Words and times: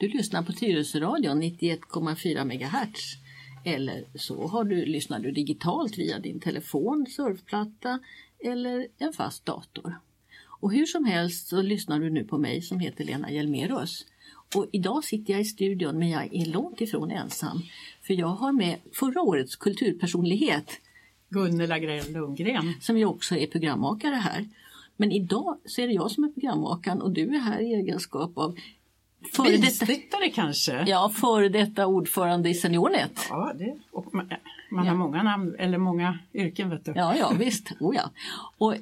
Du 0.00 0.08
lyssnar 0.08 0.42
på 0.42 0.52
Tyresöradion 0.52 1.42
91,4 1.42 2.44
MHz. 2.44 3.00
Eller 3.64 4.04
så 4.14 4.46
har 4.46 4.64
du, 4.64 4.84
lyssnar 4.84 5.18
du 5.18 5.30
digitalt 5.30 5.98
via 5.98 6.18
din 6.18 6.40
telefon, 6.40 7.06
surfplatta 7.08 7.98
eller 8.38 8.86
en 8.98 9.12
fast 9.12 9.44
dator. 9.44 10.00
Och 10.60 10.72
hur 10.72 10.86
som 10.86 11.04
helst 11.04 11.48
så 11.48 11.62
lyssnar 11.62 12.00
du 12.00 12.10
nu 12.10 12.24
på 12.24 12.38
mig 12.38 12.62
som 12.62 12.80
heter 12.80 13.04
Lena 13.04 13.30
Hjelmerus. 13.30 14.06
Och 14.54 14.66
idag 14.72 15.04
sitter 15.04 15.32
jag 15.32 15.40
i 15.40 15.44
studion 15.44 15.98
men 15.98 16.10
jag 16.10 16.34
är 16.34 16.46
långt 16.46 16.80
ifrån 16.80 17.10
ensam. 17.10 17.62
För 18.02 18.14
jag 18.14 18.28
har 18.28 18.52
med 18.52 18.76
förra 18.92 19.22
årets 19.22 19.56
kulturpersonlighet 19.56 20.70
Gunnela 21.28 21.78
Grell 21.78 22.12
Lundgren. 22.12 22.74
Som 22.80 22.98
ju 22.98 23.04
också 23.04 23.36
är 23.36 23.46
programmakare 23.46 24.14
här. 24.14 24.48
Men 24.96 25.12
idag 25.12 25.58
så 25.64 25.80
är 25.80 25.86
det 25.86 25.92
jag 25.92 26.10
som 26.10 26.24
är 26.24 26.28
programmakaren 26.28 27.02
och 27.02 27.10
du 27.10 27.34
är 27.34 27.38
här 27.38 27.60
i 27.60 27.74
egenskap 27.74 28.38
av 28.38 28.56
före 29.32 29.56
detta, 29.56 30.30
kanske? 30.34 30.84
Ja, 30.86 31.12
före 31.14 31.48
detta 31.48 31.86
ordförande 31.86 32.48
i 32.48 32.54
Seniornet. 32.54 33.26
Ja, 33.28 33.52
det, 33.58 33.78
och 33.90 34.14
man, 34.14 34.30
man 34.70 34.84
ja. 34.84 34.90
har 34.90 34.98
många 34.98 35.22
namn 35.22 35.54
eller 35.58 35.78
många 35.78 36.18
yrken 36.34 36.70
vet 36.70 36.84
du. 36.84 36.92
Ja, 36.96 37.16
ja 37.16 37.32
visst. 37.38 37.72
Oh, 37.80 37.96
ja. 37.96 38.10
Och 38.58 38.74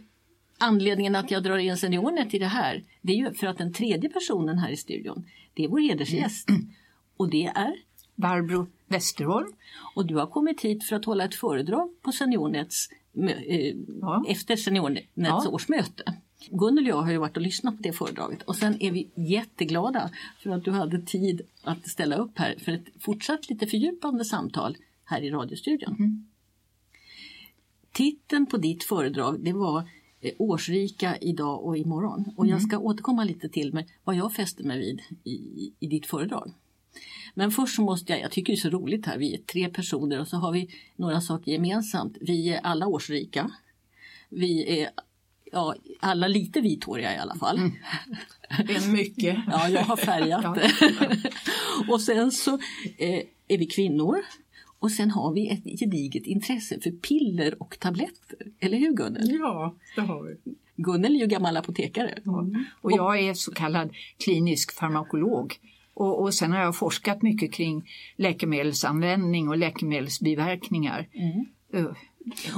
anledningen 0.58 1.16
att 1.16 1.30
jag 1.30 1.42
drar 1.42 1.58
in 1.58 1.77
Seniornet 1.77 2.34
i 2.34 2.38
det 2.38 2.46
här 2.46 2.82
det 3.00 3.12
är 3.12 3.16
ju 3.16 3.34
för 3.34 3.46
att 3.46 3.58
den 3.58 3.72
tredje 3.72 4.10
personen 4.10 4.58
här 4.58 4.70
i 4.70 4.77
studion 4.77 5.24
det 5.54 5.64
är 5.64 5.68
vår 5.68 5.78
hedersgäst. 5.78 6.48
Mm. 6.48 6.68
Och 7.16 7.30
det 7.30 7.46
är? 7.46 7.74
Barbro 8.14 8.66
Westerholm. 8.86 9.52
Och 9.94 10.06
du 10.06 10.16
har 10.16 10.27
kommit 10.27 10.60
hit 10.60 10.84
för 10.84 10.96
att 10.96 11.05
hålla 11.05 11.24
ett 11.24 11.34
föredrag 11.34 11.91
på 12.02 12.12
Seniornets 12.12 12.88
eh, 13.46 13.74
ja. 14.00 14.24
efter 14.28 14.56
Seniornets 14.56 15.08
ja. 15.14 15.48
årsmöte. 15.48 16.14
Gunnel 16.51 16.84
och 16.84 16.91
jag 16.91 17.02
har 17.02 17.10
ju 17.10 17.19
varit 17.19 17.37
och 17.37 17.42
lyssnat 17.42 17.77
på 17.77 17.83
det 17.83 17.92
föredraget 17.92 18.42
och 18.42 18.56
sen 18.56 18.83
är 18.83 18.91
vi 18.91 19.09
jätteglada 19.15 20.10
för 20.42 20.51
att 20.51 20.64
du 20.64 20.70
hade 20.70 21.02
tid 21.02 21.41
att 21.62 21.88
ställa 21.88 22.16
upp 22.16 22.38
här 22.38 22.55
för 22.59 22.72
ett 22.72 22.86
fortsatt 23.00 23.50
lite 23.50 23.67
fördjupande 23.67 24.25
samtal 24.25 24.77
här 25.05 25.20
i 25.20 25.30
radiostudion. 25.30 25.97
Mm. 25.98 26.27
Titeln 27.92 28.47
på 28.47 28.56
ditt 28.56 28.84
föredrag 28.84 29.41
det 29.45 29.53
var 29.53 29.78
eh, 30.20 30.33
Årsrika 30.39 31.17
idag 31.17 31.64
och 31.64 31.77
imorgon 31.77 32.25
och 32.36 32.45
mm. 32.45 32.52
jag 32.52 32.62
ska 32.62 32.78
återkomma 32.78 33.25
lite 33.25 33.48
till 33.48 33.75
med 33.75 33.84
vad 34.05 34.17
jag 34.17 34.33
fäste 34.33 34.62
mig 34.62 34.78
vid 34.78 35.00
i, 35.25 35.73
i 35.80 35.86
ditt 35.86 36.06
föredrag. 36.06 36.52
Men 37.34 37.50
först 37.50 37.77
så 37.77 37.83
måste 37.83 38.12
jag, 38.12 38.23
jag 38.23 38.30
tycker 38.30 38.52
det 38.52 38.58
är 38.58 38.61
så 38.61 38.70
roligt 38.70 39.06
här, 39.06 39.19
vi 39.19 39.34
är 39.34 39.39
tre 39.39 39.69
personer 39.69 40.20
och 40.20 40.28
så 40.28 40.36
har 40.36 40.52
vi 40.52 40.69
några 40.97 41.20
saker 41.20 41.52
gemensamt. 41.52 42.17
Vi 42.20 42.48
är 42.48 42.61
alla 42.61 42.86
årsrika. 42.86 43.50
Vi 44.28 44.80
är 44.80 44.91
ja, 45.52 45.74
alla 46.00 46.28
lite 46.28 46.60
vithåriga 46.60 47.14
i 47.14 47.18
alla 47.18 47.34
fall. 47.34 47.58
Mm. 47.58 47.72
Det 48.66 48.74
är 48.74 48.92
mycket. 48.92 49.38
ja, 49.50 49.68
jag 49.68 49.82
har 49.82 49.96
färgat 49.96 50.55
det. 50.55 50.70
och 51.92 52.00
sen 52.00 52.32
så 52.32 52.55
eh, 52.98 53.22
är 53.48 53.58
vi 53.58 53.66
kvinnor. 53.66 54.16
Och 54.78 54.90
sen 54.90 55.10
har 55.10 55.32
vi 55.32 55.48
ett 55.48 55.80
gediget 55.80 56.27
intresse 56.27 56.80
för 56.80 56.90
piller 56.90 57.62
och 57.62 57.78
tabletter. 57.80 58.38
Eller 58.60 58.78
hur 58.78 58.92
Gunnel? 58.92 59.30
Ja, 59.30 59.74
det 59.96 60.00
har 60.00 60.22
vi. 60.22 60.55
Gunnel 60.77 61.14
är 61.14 61.20
ju 61.20 61.27
gammal 61.27 61.56
apotekare. 61.56 62.18
Mm. 62.27 62.64
Och 62.80 62.92
jag 62.92 63.20
är 63.20 63.34
så 63.34 63.52
kallad 63.52 63.90
klinisk 64.24 64.72
farmakolog. 64.72 65.55
Och, 65.94 66.22
och 66.22 66.34
sen 66.34 66.52
har 66.52 66.60
jag 66.60 66.77
forskat 66.77 67.22
mycket 67.22 67.52
kring 67.52 67.90
läkemedelsanvändning 68.16 69.48
och 69.48 69.56
läkemedelsbiverkningar. 69.56 71.08
Mm. 71.12 71.94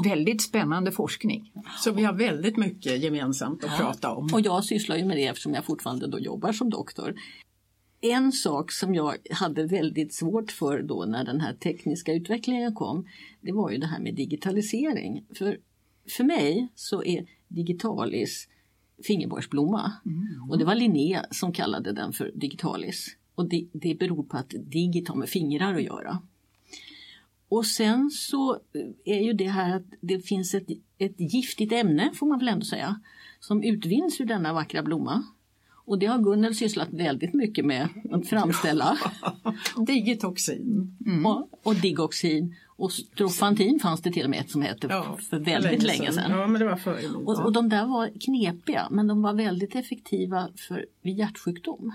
Väldigt 0.04 0.42
spännande 0.42 0.92
forskning. 0.92 1.52
Så 1.78 1.92
vi 1.92 2.04
har 2.04 2.12
väldigt 2.12 2.56
mycket 2.56 3.02
gemensamt 3.02 3.64
att 3.64 3.70
ja. 3.70 3.76
prata 3.76 4.14
om. 4.14 4.28
Och 4.32 4.40
jag 4.40 4.64
sysslar 4.64 4.96
ju 4.96 5.04
med 5.04 5.16
det 5.16 5.26
eftersom 5.26 5.54
jag 5.54 5.64
fortfarande 5.64 6.06
då 6.06 6.18
jobbar 6.18 6.52
som 6.52 6.70
doktor. 6.70 7.14
En 8.00 8.32
sak 8.32 8.72
som 8.72 8.94
jag 8.94 9.16
hade 9.30 9.66
väldigt 9.66 10.14
svårt 10.14 10.52
för 10.52 10.82
då 10.82 11.04
när 11.04 11.24
den 11.24 11.40
här 11.40 11.54
tekniska 11.54 12.12
utvecklingen 12.12 12.74
kom, 12.74 13.06
det 13.40 13.52
var 13.52 13.70
ju 13.70 13.78
det 13.78 13.86
här 13.86 14.00
med 14.00 14.14
digitalisering. 14.14 15.24
För, 15.38 15.58
för 16.16 16.24
mig 16.24 16.68
så 16.74 17.04
är 17.04 17.26
digitalis 17.48 18.48
fingerborgsblomma 19.06 19.92
mm. 20.06 20.50
och 20.50 20.58
det 20.58 20.64
var 20.64 20.74
Linné 20.74 21.22
som 21.30 21.52
kallade 21.52 21.92
den 21.92 22.12
för 22.12 22.32
digitalis. 22.34 23.16
Och 23.34 23.48
det, 23.48 23.66
det 23.72 23.94
beror 23.94 24.22
på 24.22 24.36
att 24.36 24.54
digit 24.58 25.08
har 25.08 25.16
med 25.16 25.28
fingrar 25.28 25.74
att 25.74 25.82
göra. 25.82 26.22
Och 27.50 27.66
sen 27.66 28.10
så 28.10 28.58
är 29.04 29.20
ju 29.20 29.32
det 29.32 29.48
här 29.48 29.76
att 29.76 29.86
det 30.00 30.18
finns 30.18 30.54
ett, 30.54 30.68
ett 30.98 31.20
giftigt 31.20 31.72
ämne, 31.72 32.10
får 32.14 32.26
man 32.26 32.38
väl 32.38 32.48
ändå 32.48 32.64
säga, 32.64 33.00
som 33.40 33.62
utvinns 33.62 34.20
ur 34.20 34.24
denna 34.24 34.52
vackra 34.52 34.82
blomma. 34.82 35.22
Och 35.84 35.98
det 35.98 36.06
har 36.06 36.18
Gunnel 36.18 36.54
sysslat 36.54 36.88
väldigt 36.90 37.34
mycket 37.34 37.64
med 37.64 37.88
att 38.10 38.28
framställa. 38.28 38.98
Digitoxin. 39.86 40.96
Mm. 41.06 41.26
Och, 41.26 41.48
och 41.62 41.74
digoxin. 41.74 42.56
Och 42.66 42.92
strofantin 42.92 43.80
fanns 43.80 44.02
det 44.02 44.12
till 44.12 44.24
och 44.24 44.30
med 44.30 44.40
ett 44.40 44.50
som 44.50 44.62
hette 44.62 44.86
ja, 44.90 45.18
för 45.30 45.38
väldigt 45.38 45.82
länge 45.82 46.12
sedan. 46.12 46.30
Ja, 46.30 46.46
men 46.46 46.60
det 46.60 46.66
var 46.66 46.76
förr. 46.76 47.26
Och, 47.26 47.44
och 47.44 47.52
de 47.52 47.68
där 47.68 47.86
var 47.86 48.10
knepiga 48.20 48.88
men 48.90 49.06
de 49.06 49.22
var 49.22 49.34
väldigt 49.34 49.74
effektiva 49.74 50.48
för, 50.56 50.86
vid 51.02 51.18
hjärtsjukdom. 51.18 51.92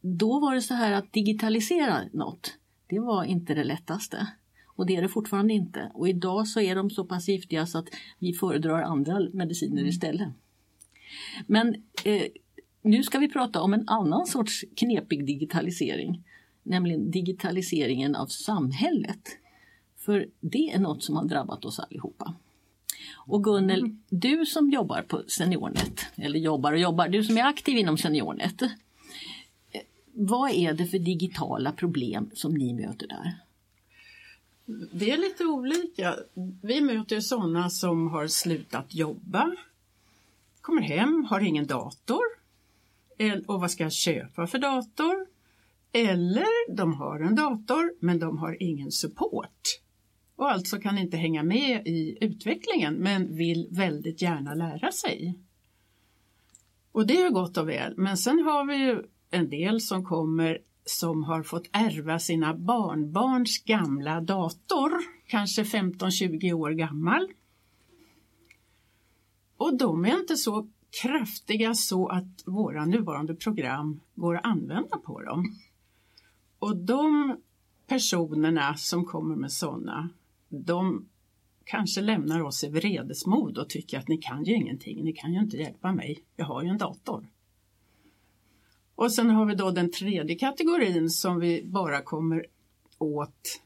Då 0.00 0.40
var 0.40 0.54
det 0.54 0.62
så 0.62 0.74
här 0.74 0.92
att 0.92 1.12
digitalisera 1.12 2.00
något 2.12 2.58
det 2.88 2.98
var 2.98 3.24
inte 3.24 3.54
det 3.54 3.64
lättaste. 3.64 4.26
Och 4.66 4.86
det 4.86 4.96
är 4.96 5.02
det 5.02 5.08
fortfarande 5.08 5.54
inte. 5.54 5.90
Och 5.94 6.08
idag 6.08 6.48
så 6.48 6.60
är 6.60 6.74
de 6.74 6.90
så 6.90 7.04
pass 7.04 7.28
giftiga 7.28 7.66
så 7.66 7.78
att 7.78 7.88
vi 8.18 8.32
föredrar 8.32 8.82
andra 8.82 9.20
mediciner 9.32 9.78
mm. 9.78 9.88
istället. 9.88 10.28
Men 11.46 11.74
eh, 12.04 12.22
nu 12.82 13.02
ska 13.02 13.18
vi 13.18 13.28
prata 13.28 13.60
om 13.60 13.74
en 13.74 13.88
annan 13.88 14.26
sorts 14.26 14.64
knepig 14.76 15.26
digitalisering. 15.26 16.24
Nämligen 16.62 17.10
digitaliseringen 17.10 18.16
av 18.16 18.26
samhället. 18.26 19.28
För 19.96 20.28
det 20.40 20.70
är 20.70 20.78
något 20.78 21.02
som 21.02 21.16
har 21.16 21.24
drabbat 21.24 21.64
oss 21.64 21.78
allihopa. 21.78 22.34
Och 23.16 23.44
Gunnel, 23.44 23.80
mm. 23.80 24.02
du 24.08 24.46
som 24.46 24.70
jobbar 24.70 25.02
på 25.02 25.22
Seniornet, 25.28 26.00
eller 26.16 26.38
jobbar 26.38 26.72
och 26.72 26.78
jobbar, 26.78 27.08
du 27.08 27.24
som 27.24 27.36
är 27.36 27.44
aktiv 27.44 27.76
inom 27.76 27.98
Seniornet 27.98 28.62
vad 30.20 30.50
är 30.50 30.72
det 30.72 30.86
för 30.86 30.98
digitala 30.98 31.72
problem 31.72 32.30
som 32.34 32.54
ni 32.54 32.74
möter 32.74 33.06
där? 33.06 33.38
Det 34.92 35.10
är 35.10 35.18
lite 35.18 35.44
olika. 35.44 36.16
Vi 36.62 36.80
möter 36.80 37.20
sådana 37.20 37.70
som 37.70 38.08
har 38.08 38.26
slutat 38.26 38.94
jobba, 38.94 39.56
kommer 40.60 40.82
hem, 40.82 41.24
har 41.30 41.40
ingen 41.40 41.66
dator 41.66 42.22
och 43.46 43.60
vad 43.60 43.70
ska 43.70 43.82
jag 43.82 43.92
köpa 43.92 44.46
för 44.46 44.58
dator? 44.58 45.26
Eller 45.92 46.76
de 46.76 46.94
har 46.94 47.20
en 47.20 47.34
dator 47.34 47.92
men 48.00 48.18
de 48.18 48.38
har 48.38 48.62
ingen 48.62 48.92
support 48.92 49.80
och 50.36 50.50
alltså 50.50 50.78
kan 50.78 50.98
inte 50.98 51.16
hänga 51.16 51.42
med 51.42 51.86
i 51.86 52.18
utvecklingen 52.20 52.94
men 52.94 53.36
vill 53.36 53.68
väldigt 53.70 54.22
gärna 54.22 54.54
lära 54.54 54.92
sig. 54.92 55.38
Och 56.92 57.06
det 57.06 57.22
är 57.22 57.30
gott 57.30 57.56
och 57.56 57.68
väl. 57.68 57.94
Men 57.96 58.16
sen 58.16 58.38
har 58.38 58.64
vi 58.64 58.76
ju 58.76 59.02
en 59.30 59.50
del 59.50 59.80
som 59.80 60.04
kommer 60.04 60.58
som 60.84 61.24
har 61.24 61.42
fått 61.42 61.68
ärva 61.72 62.18
sina 62.18 62.54
barnbarns 62.54 63.64
gamla 63.64 64.20
dator, 64.20 64.92
kanske 65.26 65.62
15-20 65.62 66.52
år 66.52 66.70
gammal. 66.70 67.28
Och 69.56 69.78
de 69.78 70.04
är 70.04 70.20
inte 70.20 70.36
så 70.36 70.68
kraftiga 71.02 71.74
så 71.74 72.08
att 72.08 72.42
våra 72.46 72.84
nuvarande 72.84 73.34
program 73.34 74.00
går 74.14 74.36
att 74.36 74.44
använda 74.44 74.98
på 74.98 75.20
dem. 75.20 75.44
Och 76.58 76.76
de 76.76 77.36
personerna 77.86 78.74
som 78.76 79.04
kommer 79.04 79.36
med 79.36 79.52
sådana, 79.52 80.08
de 80.48 81.08
kanske 81.64 82.00
lämnar 82.00 82.42
oss 82.42 82.64
i 82.64 82.68
vredesmod 82.68 83.58
och 83.58 83.68
tycker 83.68 83.98
att 83.98 84.08
ni 84.08 84.18
kan 84.18 84.44
ju 84.44 84.54
ingenting, 84.54 85.04
ni 85.04 85.12
kan 85.12 85.32
ju 85.32 85.40
inte 85.40 85.56
hjälpa 85.56 85.92
mig, 85.92 86.24
jag 86.36 86.46
har 86.46 86.62
ju 86.62 86.68
en 86.68 86.78
dator. 86.78 87.26
Och 88.98 89.12
sen 89.12 89.30
har 89.30 89.44
vi 89.44 89.54
då 89.54 89.70
den 89.70 89.90
tredje 89.90 90.36
kategorin 90.36 91.10
som 91.10 91.40
vi 91.40 91.62
bara 91.64 92.02
kommer 92.02 92.46
åt 92.98 93.60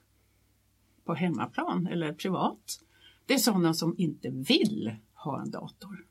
på 1.05 1.15
hemmaplan 1.15 1.87
eller 1.87 2.13
privat. 2.13 2.81
Det 3.27 3.35
är 3.35 3.39
sådana 3.39 3.75
som 3.75 3.95
inte 3.99 4.31
vill 4.31 4.95
ha 5.15 5.43
en 5.43 5.51
dator. 5.51 6.05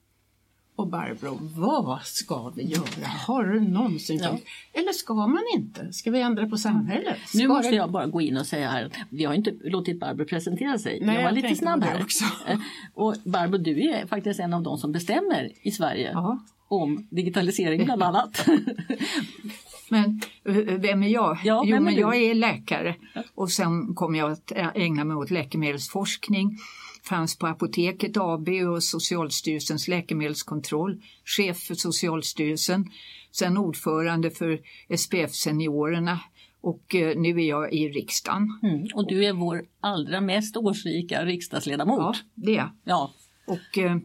Och 0.75 0.87
Barbro, 0.87 1.37
vad 1.41 2.01
ska 2.01 2.49
vi 2.49 2.63
göra? 2.63 3.07
Har 3.27 3.43
du 3.43 3.59
någonsin 3.59 4.19
ja. 4.23 4.37
Eller 4.73 4.91
ska 4.91 5.13
man 5.13 5.43
inte? 5.55 5.93
Ska 5.93 6.11
vi 6.11 6.21
ändra 6.21 6.47
på 6.47 6.57
samhället? 6.57 7.17
Ska 7.25 7.37
nu 7.37 7.47
måste 7.47 7.75
jag 7.75 7.91
bara 7.91 8.07
gå 8.07 8.21
in 8.21 8.37
och 8.37 8.47
säga 8.47 8.69
här, 8.69 8.91
vi 9.09 9.25
har 9.25 9.33
inte 9.33 9.51
låtit 9.63 9.99
Barbro 9.99 10.25
presentera 10.25 10.77
sig. 10.77 10.99
Nej, 11.01 11.15
jag 11.15 11.23
var 11.23 11.37
jag 11.37 11.43
lite 11.43 11.55
snabb 11.55 11.83
här. 11.83 12.01
Också. 12.01 12.25
Eh, 12.47 12.59
och 12.93 13.15
Barbro, 13.23 13.57
du 13.57 13.81
är 13.81 14.05
faktiskt 14.05 14.39
en 14.39 14.53
av 14.53 14.63
de 14.63 14.77
som 14.77 14.91
bestämmer 14.91 15.51
i 15.61 15.71
Sverige 15.71 16.15
Aha 16.15 16.39
om 16.71 17.07
digitalisering 17.11 17.85
bland 17.85 18.03
annat. 18.03 18.45
Men 19.89 20.21
eh, 20.45 20.55
vem 20.55 21.03
är 21.03 21.07
jag? 21.07 21.37
Ja, 21.43 21.63
jo, 21.65 21.79
men 21.79 21.95
jag 21.95 22.15
är 22.15 22.35
läkare 22.35 22.95
och 23.35 23.51
sen 23.51 23.95
kommer 23.95 24.19
jag 24.19 24.31
att 24.31 24.51
ägna 24.75 25.03
mig 25.03 25.17
åt 25.17 25.31
läkemedelsforskning. 25.31 26.57
fanns 27.03 27.37
på 27.37 27.47
Apoteket 27.47 28.17
AB 28.17 28.49
och 28.49 28.83
Socialstyrelsens 28.83 29.87
läkemedelskontroll, 29.87 31.01
chef 31.25 31.57
för 31.57 31.75
Socialstyrelsen, 31.75 32.85
sen 33.31 33.57
ordförande 33.57 34.31
för 34.31 34.59
SPF 34.97 35.35
Seniorerna 35.35 36.19
och 36.61 36.95
eh, 36.95 37.17
nu 37.17 37.29
är 37.29 37.49
jag 37.49 37.73
i 37.73 37.89
riksdagen. 37.89 38.59
Mm. 38.63 38.87
Och 38.93 39.07
du 39.07 39.25
är 39.25 39.33
vår 39.33 39.65
allra 39.79 40.21
mest 40.21 40.57
årsrika 40.57 41.25
riksdagsledamot. 41.25 41.99
Ja, 41.99 42.15
det 42.35 42.57
är 42.57 42.71
Ja. 42.83 43.11
Och 43.47 43.77
eh, 43.77 43.97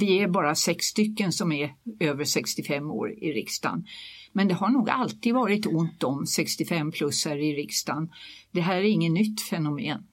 vi 0.00 0.18
är 0.18 0.28
bara 0.28 0.54
sex 0.54 0.86
stycken 0.86 1.32
som 1.32 1.52
är 1.52 1.74
över 2.00 2.24
65 2.24 2.90
år 2.90 3.12
i 3.12 3.32
riksdagen. 3.32 3.86
Men 4.32 4.48
det 4.48 4.54
har 4.54 4.68
nog 4.68 4.90
alltid 4.90 5.34
varit 5.34 5.66
ont 5.66 6.02
om 6.04 6.24
65-plussare 6.24 7.38
i 7.38 7.54
riksdagen. 7.54 8.10
Det 8.50 8.60
här 8.60 8.76
är 8.76 8.82
inget 8.82 9.12
nytt 9.12 9.40
fenomen. 9.42 10.06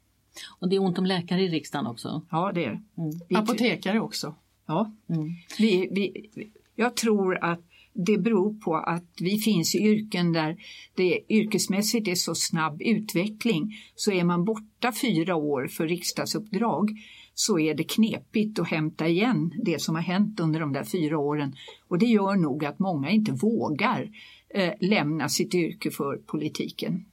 Och 0.60 0.69
det 0.69 0.75
är 0.75 0.81
ont 0.81 0.98
om 0.98 1.06
läkare 1.06 1.42
i 1.42 1.48
riksdagen 1.48 1.88
också. 1.88 2.22
Ja, 2.31 2.51
det 2.56 2.66
är 2.66 2.69
det. 2.69 3.01
Mm. 3.01 3.12
Vi- 3.30 3.36
Apotekare 3.36 4.00
också. 4.00 4.36
Ja, 4.68 4.92
Mm. 5.10 5.30
vi, 5.60 5.89
vi, 5.92 6.30
jag 6.75 6.95
tror 6.95 7.38
att 7.44 7.62
det 7.94 8.18
beror 8.18 8.60
på 8.60 8.75
att 8.75 9.04
vi 9.21 9.38
finns 9.39 9.75
i 9.75 9.78
yrken 9.80 10.33
där 10.33 10.57
det 10.95 11.19
yrkesmässigt 11.30 12.07
är 12.07 12.16
så 12.16 12.36
snabb 12.36 12.81
utveckling. 12.81 13.75
Så 13.95 14.12
är 14.12 14.24
man 14.24 14.45
borta 14.45 14.92
fyra 15.01 15.36
år 15.36 15.68
för 15.68 15.88
riksdagsuppdrag 15.88 16.92
så 17.35 17.59
är 17.59 17.73
det 17.73 17.83
knepigt 17.83 18.59
att 18.59 18.67
hämta 18.67 19.07
igen 19.07 19.53
det 19.63 19.81
som 19.81 19.95
har 19.95 20.01
hänt 20.01 20.39
under 20.39 20.59
de 20.59 20.73
där 20.73 20.83
fyra 20.83 21.17
åren. 21.17 21.55
Och 21.87 21.99
det 21.99 22.05
gör 22.05 22.35
nog 22.35 22.65
att 22.65 22.79
många 22.79 23.09
inte 23.09 23.31
vågar 23.31 24.09
eh, 24.49 24.73
lämna 24.79 25.29
sitt 25.29 25.55
yrke 25.55 25.91
för 25.91 26.17
politiken. 26.17 27.05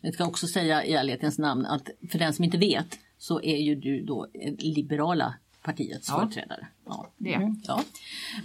Jag 0.00 0.14
ska 0.14 0.26
också 0.26 0.46
säga 0.46 0.84
i 0.84 0.92
ärlighetens 0.92 1.38
namn 1.38 1.66
att 1.66 1.88
för 2.10 2.18
den 2.18 2.32
som 2.32 2.44
inte 2.44 2.58
vet 2.58 2.98
så 3.18 3.42
är 3.42 3.56
ju 3.56 3.74
du 3.74 4.02
då 4.02 4.26
eh, 4.34 4.54
liberala 4.58 5.34
partiets 5.62 6.08
Ja. 6.08 6.18
företrädare. 6.18 6.66
Ja. 6.86 7.06
Det. 7.18 7.34
Mm, 7.34 7.56
ja. 7.66 7.82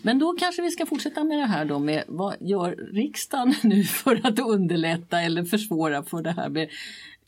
Men 0.01 0.19
då 0.19 0.33
kanske 0.39 0.61
vi 0.61 0.71
ska 0.71 0.85
fortsätta 0.85 1.23
med 1.23 1.37
det 1.37 1.45
här 1.45 1.65
då 1.65 1.79
med 1.79 2.03
vad 2.07 2.35
gör 2.39 2.71
riksdagen 2.93 3.55
nu 3.63 3.83
för 3.83 4.21
att 4.23 4.39
underlätta 4.39 5.21
eller 5.21 5.43
försvåra 5.43 6.03
för 6.03 6.21
det 6.21 6.31
här 6.31 6.49
med 6.49 6.69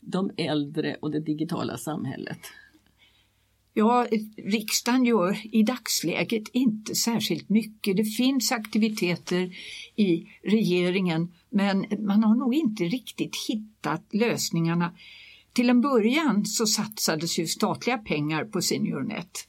de 0.00 0.30
äldre 0.36 0.96
och 1.00 1.10
det 1.10 1.20
digitala 1.20 1.76
samhället? 1.76 2.38
Ja, 3.74 4.06
riksdagen 4.36 5.04
gör 5.04 5.56
i 5.56 5.62
dagsläget 5.62 6.48
inte 6.52 6.94
särskilt 6.94 7.48
mycket. 7.48 7.96
Det 7.96 8.04
finns 8.04 8.52
aktiviteter 8.52 9.54
i 9.96 10.26
regeringen 10.42 11.32
men 11.50 11.86
man 11.98 12.24
har 12.24 12.34
nog 12.34 12.54
inte 12.54 12.84
riktigt 12.84 13.36
hittat 13.48 14.02
lösningarna. 14.10 14.92
Till 15.52 15.70
en 15.70 15.80
början 15.80 16.44
så 16.44 16.66
satsades 16.66 17.38
ju 17.38 17.46
statliga 17.46 17.98
pengar 17.98 18.44
på 18.44 18.62
SeniorNet. 18.62 19.48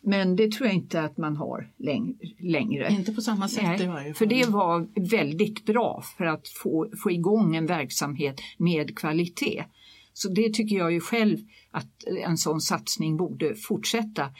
Men 0.00 0.36
det 0.36 0.52
tror 0.52 0.66
jag 0.66 0.76
inte 0.76 1.02
att 1.02 1.18
man 1.18 1.36
har 1.36 1.70
läng- 1.78 2.16
längre. 2.38 2.92
Inte 2.92 3.12
på 3.12 3.20
samma 3.20 3.48
sätt 3.48 3.62
Nej, 3.62 3.82
i 3.82 3.86
varje 3.86 4.04
fall. 4.04 4.14
för 4.14 4.26
det 4.26 4.48
var 4.48 5.08
väldigt 5.10 5.64
bra 5.64 6.02
för 6.18 6.24
att 6.24 6.48
få, 6.48 6.88
få 7.02 7.10
igång 7.10 7.56
en 7.56 7.66
verksamhet 7.66 8.40
med 8.58 8.98
kvalitet. 8.98 9.64
Så 10.12 10.28
det 10.28 10.54
tycker 10.54 10.76
jag 10.76 10.92
ju 10.92 11.00
själv 11.00 11.38
att 11.70 12.04
en 12.24 12.36
sån 12.36 12.60
satsning 12.60 13.16
borde 13.16 13.54
fortsätta. 13.54 14.30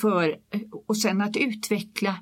För, 0.00 0.38
och 0.86 0.96
sen 0.96 1.20
att 1.20 1.36
utveckla 1.36 2.16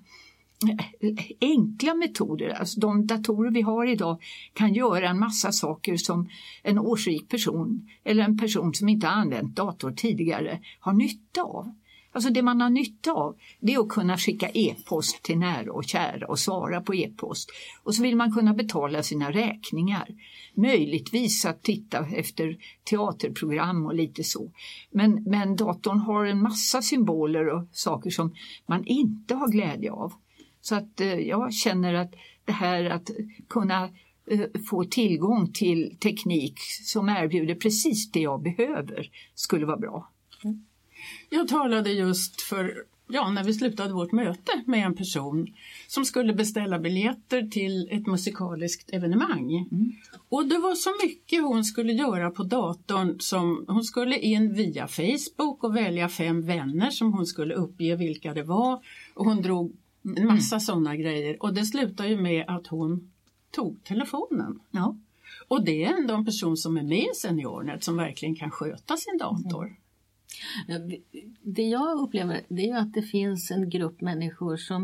enkla 1.40 1.94
metoder. 1.94 2.48
Alltså 2.48 2.80
de 2.80 3.06
datorer 3.06 3.50
vi 3.50 3.62
har 3.62 3.86
idag 3.86 4.22
kan 4.52 4.74
göra 4.74 5.08
en 5.08 5.18
massa 5.18 5.52
saker 5.52 5.96
som 5.96 6.28
en 6.62 6.78
årsrik 6.78 7.28
person 7.28 7.88
eller 8.04 8.24
en 8.24 8.38
person 8.38 8.74
som 8.74 8.88
inte 8.88 9.06
har 9.06 9.14
använt 9.14 9.56
dator 9.56 9.92
tidigare 9.92 10.60
har 10.80 10.92
nytta 10.92 11.42
av. 11.42 11.74
Alltså 12.12 12.30
det 12.30 12.42
man 12.42 12.60
har 12.60 12.70
nytta 12.70 13.12
av 13.12 13.36
det 13.60 13.74
är 13.74 13.80
att 13.80 13.88
kunna 13.88 14.16
skicka 14.16 14.48
e-post 14.54 15.22
till 15.22 15.38
nära 15.38 15.72
och 15.72 15.84
kära 15.84 16.26
och 16.26 16.38
svara 16.38 16.80
på 16.80 16.94
e-post. 16.94 17.50
Och 17.82 17.94
så 17.94 18.02
vill 18.02 18.16
man 18.16 18.32
kunna 18.32 18.54
betala 18.54 19.02
sina 19.02 19.30
räkningar. 19.30 20.08
Möjligtvis 20.54 21.44
att 21.44 21.62
titta 21.62 22.06
efter 22.06 22.56
teaterprogram 22.84 23.86
och 23.86 23.94
lite 23.94 24.24
så. 24.24 24.52
Men, 24.90 25.22
men 25.26 25.56
datorn 25.56 25.98
har 25.98 26.24
en 26.24 26.42
massa 26.42 26.82
symboler 26.82 27.48
och 27.48 27.68
saker 27.72 28.10
som 28.10 28.34
man 28.66 28.84
inte 28.84 29.34
har 29.34 29.48
glädje 29.48 29.92
av. 29.92 30.12
Så 30.60 30.74
att 30.74 31.00
eh, 31.00 31.14
jag 31.14 31.54
känner 31.54 31.94
att 31.94 32.14
det 32.44 32.52
här 32.52 32.84
att 32.84 33.10
kunna 33.48 33.84
eh, 34.30 34.40
få 34.70 34.84
tillgång 34.84 35.52
till 35.52 35.96
teknik 36.00 36.58
som 36.84 37.08
erbjuder 37.08 37.54
precis 37.54 38.10
det 38.10 38.20
jag 38.20 38.42
behöver 38.42 39.10
skulle 39.34 39.66
vara 39.66 39.76
bra. 39.76 40.10
Mm. 40.44 40.64
Jag 41.30 41.48
talade 41.48 41.92
just 41.92 42.40
för, 42.40 42.84
ja, 43.08 43.30
när 43.30 43.44
vi 43.44 43.54
slutade 43.54 43.92
vårt 43.92 44.12
möte 44.12 44.62
med 44.66 44.86
en 44.86 44.94
person 44.94 45.46
som 45.86 46.04
skulle 46.04 46.32
beställa 46.34 46.78
biljetter 46.78 47.42
till 47.42 47.88
ett 47.90 48.06
musikaliskt 48.06 48.90
evenemang. 48.92 49.68
Och 50.28 50.46
det 50.46 50.58
var 50.58 50.74
så 50.74 50.90
mycket 51.02 51.42
hon 51.42 51.64
skulle 51.64 51.92
göra 51.92 52.30
på 52.30 52.42
datorn 52.42 53.20
som 53.20 53.64
hon 53.68 53.84
skulle 53.84 54.18
in 54.18 54.54
via 54.54 54.88
Facebook 54.88 55.64
och 55.64 55.76
välja 55.76 56.08
fem 56.08 56.42
vänner 56.46 56.90
som 56.90 57.12
hon 57.12 57.26
skulle 57.26 57.54
uppge 57.54 57.96
vilka 57.96 58.34
det 58.34 58.42
var. 58.42 58.80
Och 59.14 59.24
hon 59.24 59.42
drog 59.42 59.76
en 60.16 60.26
massa 60.26 60.60
sådana 60.60 60.96
grejer 60.96 61.42
och 61.42 61.54
det 61.54 61.64
slutade 61.64 62.08
ju 62.08 62.20
med 62.20 62.44
att 62.48 62.66
hon 62.66 63.10
tog 63.50 63.84
telefonen. 63.84 64.60
Ja. 64.70 64.96
Och 65.48 65.64
det 65.64 65.84
är 65.84 65.98
ändå 65.98 66.14
en 66.14 66.24
person 66.24 66.56
som 66.56 66.76
är 66.76 66.82
med 66.82 66.98
i 66.98 67.14
SeniorNet 67.14 67.84
som 67.84 67.96
verkligen 67.96 68.34
kan 68.34 68.50
sköta 68.50 68.96
sin 68.96 69.18
dator. 69.18 69.66
Ja, 69.66 69.87
Det 71.42 71.62
jag 71.62 72.00
upplever 72.00 72.40
det 72.48 72.70
är 72.70 72.76
att 72.76 72.94
det 72.94 73.02
finns 73.02 73.50
en 73.50 73.70
grupp 73.70 74.00
människor 74.00 74.56
som 74.56 74.82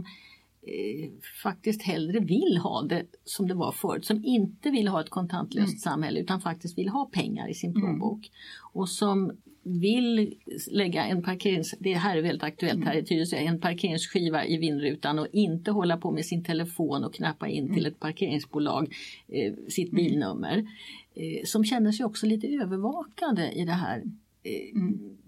eh, 0.62 1.10
faktiskt 1.42 1.82
hellre 1.82 2.20
vill 2.20 2.58
ha 2.62 2.82
det 2.82 3.06
som 3.24 3.48
det 3.48 3.54
var 3.54 3.72
förut. 3.72 4.04
Som 4.04 4.24
inte 4.24 4.70
vill 4.70 4.88
ha 4.88 5.00
ett 5.00 5.10
kontantlöst 5.10 5.80
samhälle 5.80 6.20
utan 6.20 6.40
faktiskt 6.40 6.78
vill 6.78 6.88
ha 6.88 7.04
pengar 7.04 7.48
i 7.48 7.54
sin 7.54 7.74
plånbok. 7.74 8.30
Och 8.72 8.88
som 8.88 9.32
vill 9.64 10.34
lägga 10.70 11.04
en 11.04 11.22
parkerings... 11.22 11.74
Det 11.78 11.94
här 11.94 12.16
är 12.16 12.22
väldigt 12.22 12.42
aktuellt 12.42 12.84
här 12.84 12.96
i 12.96 13.04
Tyresö. 13.04 13.36
En 13.36 13.60
parkeringsskiva 13.60 14.46
i 14.46 14.56
vindrutan 14.56 15.18
och 15.18 15.26
inte 15.32 15.70
hålla 15.70 15.96
på 15.96 16.10
med 16.10 16.26
sin 16.26 16.44
telefon 16.44 17.04
och 17.04 17.14
knappa 17.14 17.48
in 17.48 17.74
till 17.74 17.86
ett 17.86 18.00
parkeringsbolag 18.00 18.94
eh, 19.28 19.54
sitt 19.68 19.90
bilnummer. 19.90 20.68
Eh, 21.14 21.44
som 21.44 21.64
känner 21.64 21.92
sig 21.92 22.06
också 22.06 22.26
lite 22.26 22.46
övervakade 22.46 23.52
i 23.52 23.64
det 23.64 23.72
här 23.72 24.02
eh, 24.42 24.80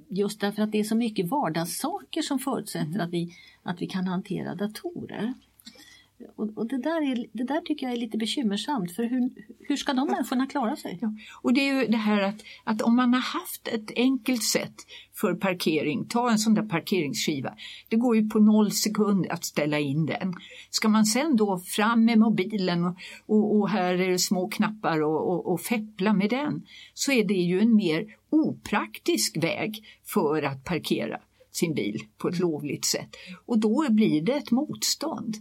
just 0.09 0.41
därför 0.41 0.63
att 0.63 0.73
det 0.73 0.81
är 0.81 0.85
så 0.85 0.97
mycket 0.97 1.29
vardagssaker 1.29 2.23
som 2.23 2.39
förutsätter 2.39 3.01
att, 3.01 3.11
vi, 3.11 3.37
att 3.63 3.83
vi 3.83 3.87
kan 3.87 4.07
hantera 4.07 4.55
datorer. 4.55 5.35
Och, 6.37 6.59
och 6.59 6.67
det, 6.67 6.79
där 6.79 7.13
är, 7.13 7.27
det 7.33 7.45
där 7.45 7.61
tycker 7.61 7.87
jag 7.87 7.97
är 7.97 8.01
lite 8.01 8.19
bekymmersamt 8.19 8.93
för 8.93 9.05
hur, 9.05 9.31
hur 9.61 9.77
ska 9.77 9.93
de 9.93 10.09
människorna 10.09 10.47
klara 10.47 10.77
sig? 10.77 10.99
Ja, 11.03 11.15
och 11.43 11.53
det 11.55 11.69
är 11.69 11.81
ju 11.81 11.87
det 11.87 11.97
här 11.97 12.23
att, 12.23 12.43
att 12.65 12.83
om 12.83 12.97
man 12.97 13.15
har 13.15 13.21
haft 13.21 13.69
ett 13.69 13.91
enkelt 13.97 14.43
sätt 14.43 14.75
för 15.15 15.35
parkering, 15.35 16.05
ta 16.05 16.31
en 16.31 16.39
sån 16.39 16.55
där 16.55 16.63
parkeringsskiva, 16.63 17.55
det 17.89 17.97
går 17.97 18.17
ju 18.17 18.29
på 18.29 18.39
noll 18.39 18.73
sekund 18.73 19.27
att 19.31 19.45
ställa 19.45 19.79
in 19.79 20.07
den. 20.07 20.35
Ska 20.71 20.89
man 20.89 21.05
sen 21.05 21.37
då 21.37 21.59
fram 21.59 22.05
med 22.05 22.19
mobilen 22.19 22.85
och, 22.85 22.97
och, 23.27 23.57
och 23.57 23.69
här 23.69 23.95
är 23.95 24.09
det 24.09 24.19
små 24.19 24.49
knappar 24.49 25.03
och, 25.03 25.31
och, 25.31 25.53
och 25.53 25.61
feppla 25.61 26.13
med 26.13 26.31
den, 26.31 26.67
så 26.95 27.13
är 27.13 27.25
det 27.25 27.35
ju 27.35 27.61
en 27.61 27.77
mer 27.77 28.07
opraktisk 28.31 29.37
väg 29.37 29.85
för 30.05 30.43
att 30.43 30.65
parkera 30.65 31.21
sin 31.53 31.75
bil 31.75 32.01
på 32.19 32.29
ett 32.29 32.39
lovligt 32.39 32.85
sätt. 32.85 33.17
Och 33.47 33.59
då 33.59 33.87
blir 33.91 34.23
det 34.23 34.35
ett 34.35 34.51
motstånd. 34.51 35.37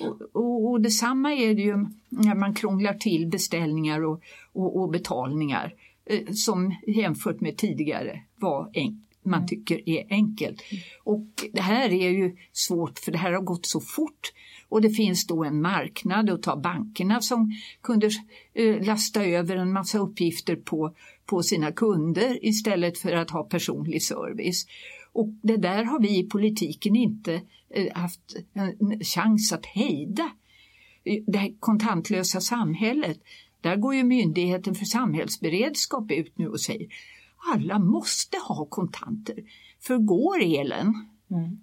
Och, 0.00 0.22
och, 0.32 0.70
och 0.70 0.80
detsamma 0.80 1.32
är 1.32 1.54
det 1.54 1.62
ju 1.62 1.86
när 2.08 2.34
man 2.34 2.54
krånglar 2.54 2.94
till 2.94 3.26
beställningar 3.26 4.04
och, 4.04 4.22
och, 4.52 4.80
och 4.82 4.90
betalningar 4.90 5.74
eh, 6.04 6.32
som 6.32 6.74
jämfört 6.86 7.40
med 7.40 7.56
tidigare 7.56 8.22
var 8.36 8.70
en, 8.72 9.04
man 9.22 9.46
tycker 9.46 9.88
är 9.88 10.06
enkelt. 10.10 10.62
Och 11.04 11.26
det 11.52 11.60
här 11.60 11.92
är 11.92 12.10
ju 12.10 12.36
svårt 12.52 12.98
för 12.98 13.12
det 13.12 13.18
här 13.18 13.32
har 13.32 13.42
gått 13.42 13.66
så 13.66 13.80
fort 13.80 14.32
och 14.68 14.82
det 14.82 14.90
finns 14.90 15.26
då 15.26 15.44
en 15.44 15.60
marknad 15.60 16.30
och 16.30 16.42
ta 16.42 16.56
bankerna 16.56 17.20
som 17.20 17.52
kunde 17.82 18.10
eh, 18.54 18.86
lasta 18.86 19.24
över 19.24 19.56
en 19.56 19.72
massa 19.72 19.98
uppgifter 19.98 20.56
på, 20.56 20.94
på 21.26 21.42
sina 21.42 21.72
kunder 21.72 22.46
istället 22.46 22.98
för 22.98 23.12
att 23.12 23.30
ha 23.30 23.42
personlig 23.42 24.02
service. 24.02 24.66
Och 25.12 25.28
det 25.42 25.56
där 25.56 25.84
har 25.84 26.00
vi 26.00 26.18
i 26.18 26.28
politiken 26.28 26.96
inte 26.96 27.42
eh, 27.70 27.94
haft 27.94 28.36
en 28.52 29.00
chans 29.04 29.52
att 29.52 29.66
hejda. 29.66 30.30
Det 31.26 31.38
här 31.38 31.54
kontantlösa 31.60 32.40
samhället, 32.40 33.20
där 33.60 33.76
går 33.76 33.94
ju 33.94 34.04
Myndigheten 34.04 34.74
för 34.74 34.84
samhällsberedskap 34.84 36.10
ut 36.10 36.38
nu 36.38 36.48
och 36.48 36.60
säger 36.60 36.88
alla 37.54 37.78
måste 37.78 38.36
ha 38.48 38.64
kontanter. 38.64 39.36
För 39.80 39.98
går 39.98 40.42
elen 40.42 40.94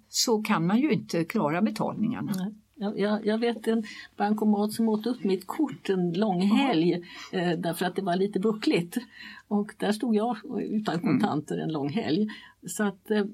så 0.08 0.42
kan 0.42 0.66
man 0.66 0.80
ju 0.80 0.92
inte 0.92 1.24
klara 1.24 1.62
betalningarna. 1.62 2.32
Nej. 2.36 2.54
Jag, 2.78 2.98
jag, 2.98 3.26
jag 3.26 3.38
vet 3.38 3.66
en 3.66 3.84
bankomat 4.16 4.72
som 4.72 4.88
åt 4.88 5.06
upp 5.06 5.24
mitt 5.24 5.46
kort 5.46 5.88
en 5.88 6.12
lång 6.12 6.40
helg 6.40 6.92
eh, 7.32 7.52
därför 7.58 7.86
att 7.86 7.96
det 7.96 8.02
var 8.02 8.16
lite 8.16 8.40
buckligt. 8.40 8.96
Och 9.48 9.72
där 9.78 9.92
stod 9.92 10.16
jag 10.16 10.36
utan 10.60 11.00
kontanter 11.00 11.58
en 11.58 11.72
lång 11.72 11.88
helg. 11.88 12.28
Så 12.66 12.84
att, 12.84 13.10
eh, 13.10 13.24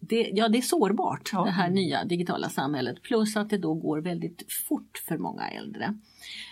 det, 0.00 0.30
ja, 0.34 0.48
det 0.48 0.58
är 0.58 0.62
sårbart 0.62 1.30
Ja. 1.32 1.44
det 1.44 1.50
här 1.50 1.70
nya 1.70 2.04
digitala 2.04 2.48
samhället 2.48 3.02
plus 3.02 3.36
att 3.36 3.50
det 3.50 3.58
då 3.58 3.74
går 3.74 3.98
väldigt 4.00 4.44
fort 4.68 5.02
för 5.08 5.18
många 5.18 5.48
äldre. 5.48 5.98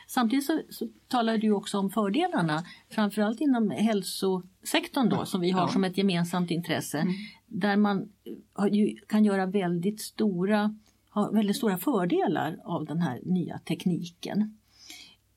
Samtidigt 0.09 0.45
så, 0.47 0.61
så 0.71 0.89
talar 1.09 1.39
du 1.39 1.51
också 1.51 1.79
om 1.79 1.91
fördelarna, 1.91 2.65
framförallt 2.91 3.41
inom 3.41 3.71
hälsosektorn 3.71 5.09
då 5.09 5.25
som 5.25 5.41
vi 5.41 5.51
har 5.51 5.61
Ja. 5.61 5.69
som 5.69 5.85
ett 5.85 5.99
gemensamt 5.99 6.51
intresse. 6.51 7.07
Där 7.47 7.77
man 7.77 8.09
eh, 8.57 8.97
kan 9.09 9.25
göra 9.25 9.47
väldigt 9.47 10.01
stora, 10.01 10.77
ha 11.11 11.31
väldigt 11.31 11.57
stora 11.57 11.79
fördelar 11.79 12.59
av 12.65 12.85
den 12.85 12.99
här 13.03 13.21
nya 13.25 13.59
tekniken. 13.59 14.59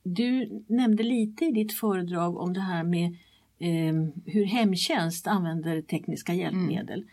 Du 0.03 0.63
nämnde 0.67 1.03
lite 1.03 1.45
i 1.45 1.51
ditt 1.51 1.73
föredrag 1.73 2.37
om 2.37 2.53
det 2.53 2.61
här 2.61 2.83
med 2.83 3.15
eh, 3.59 3.93
hur 4.25 4.45
hemtjänst 4.45 5.27
använder 5.27 5.81
tekniska 5.81 6.33
hjälpmedel. 6.33 7.05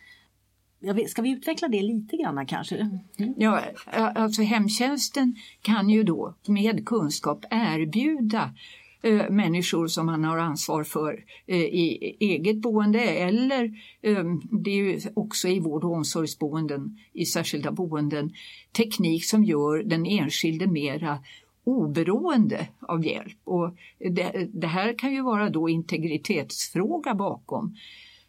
Jag 0.85 0.95
vet, 0.95 1.11
ska 1.11 1.23
vi 1.23 1.31
utveckla 1.31 1.69
det 1.69 1.83
lite 1.83 2.17
grann 2.17 2.47
kanske? 2.47 2.77
Mm. 2.77 3.35
Ja, 3.37 3.63
alltså 3.93 4.43
hemtjänsten 4.43 5.37
kan 5.63 5.91
ju 5.91 6.03
då 6.03 6.35
med 6.47 6.87
kunskap 6.87 7.45
erbjuda 7.51 8.55
eh, 9.03 9.31
människor 9.31 9.87
som 9.87 10.07
man 10.07 10.25
har 10.25 10.39
ansvar 10.39 10.85
för 10.85 11.25
eh, 11.47 11.57
i 11.57 12.17
eget 12.21 12.57
boende 12.57 13.01
eller 13.01 13.65
eh, 14.03 14.25
det 14.65 14.71
är 14.71 14.77
ju 14.77 15.01
också 15.15 15.49
i 15.49 15.61
vård 15.61 15.85
och 15.85 15.93
omsorgsboenden, 15.93 16.99
i 17.13 17.27
särskilda 17.27 17.73
boenden, 17.73 18.33
teknik 18.77 19.25
som 19.25 19.45
gör 19.45 19.83
den 19.83 20.07
enskilde 20.07 20.67
mera 20.67 21.19
oberoende 21.65 22.69
av 22.81 23.07
hjälp. 23.07 23.39
Och 23.45 23.77
det, 23.99 24.49
det 24.53 24.67
här 24.67 24.99
kan 24.99 25.13
ju 25.13 25.23
vara 25.23 25.51
då 25.51 25.69
integritetsfråga 25.69 27.15
bakom. 27.15 27.77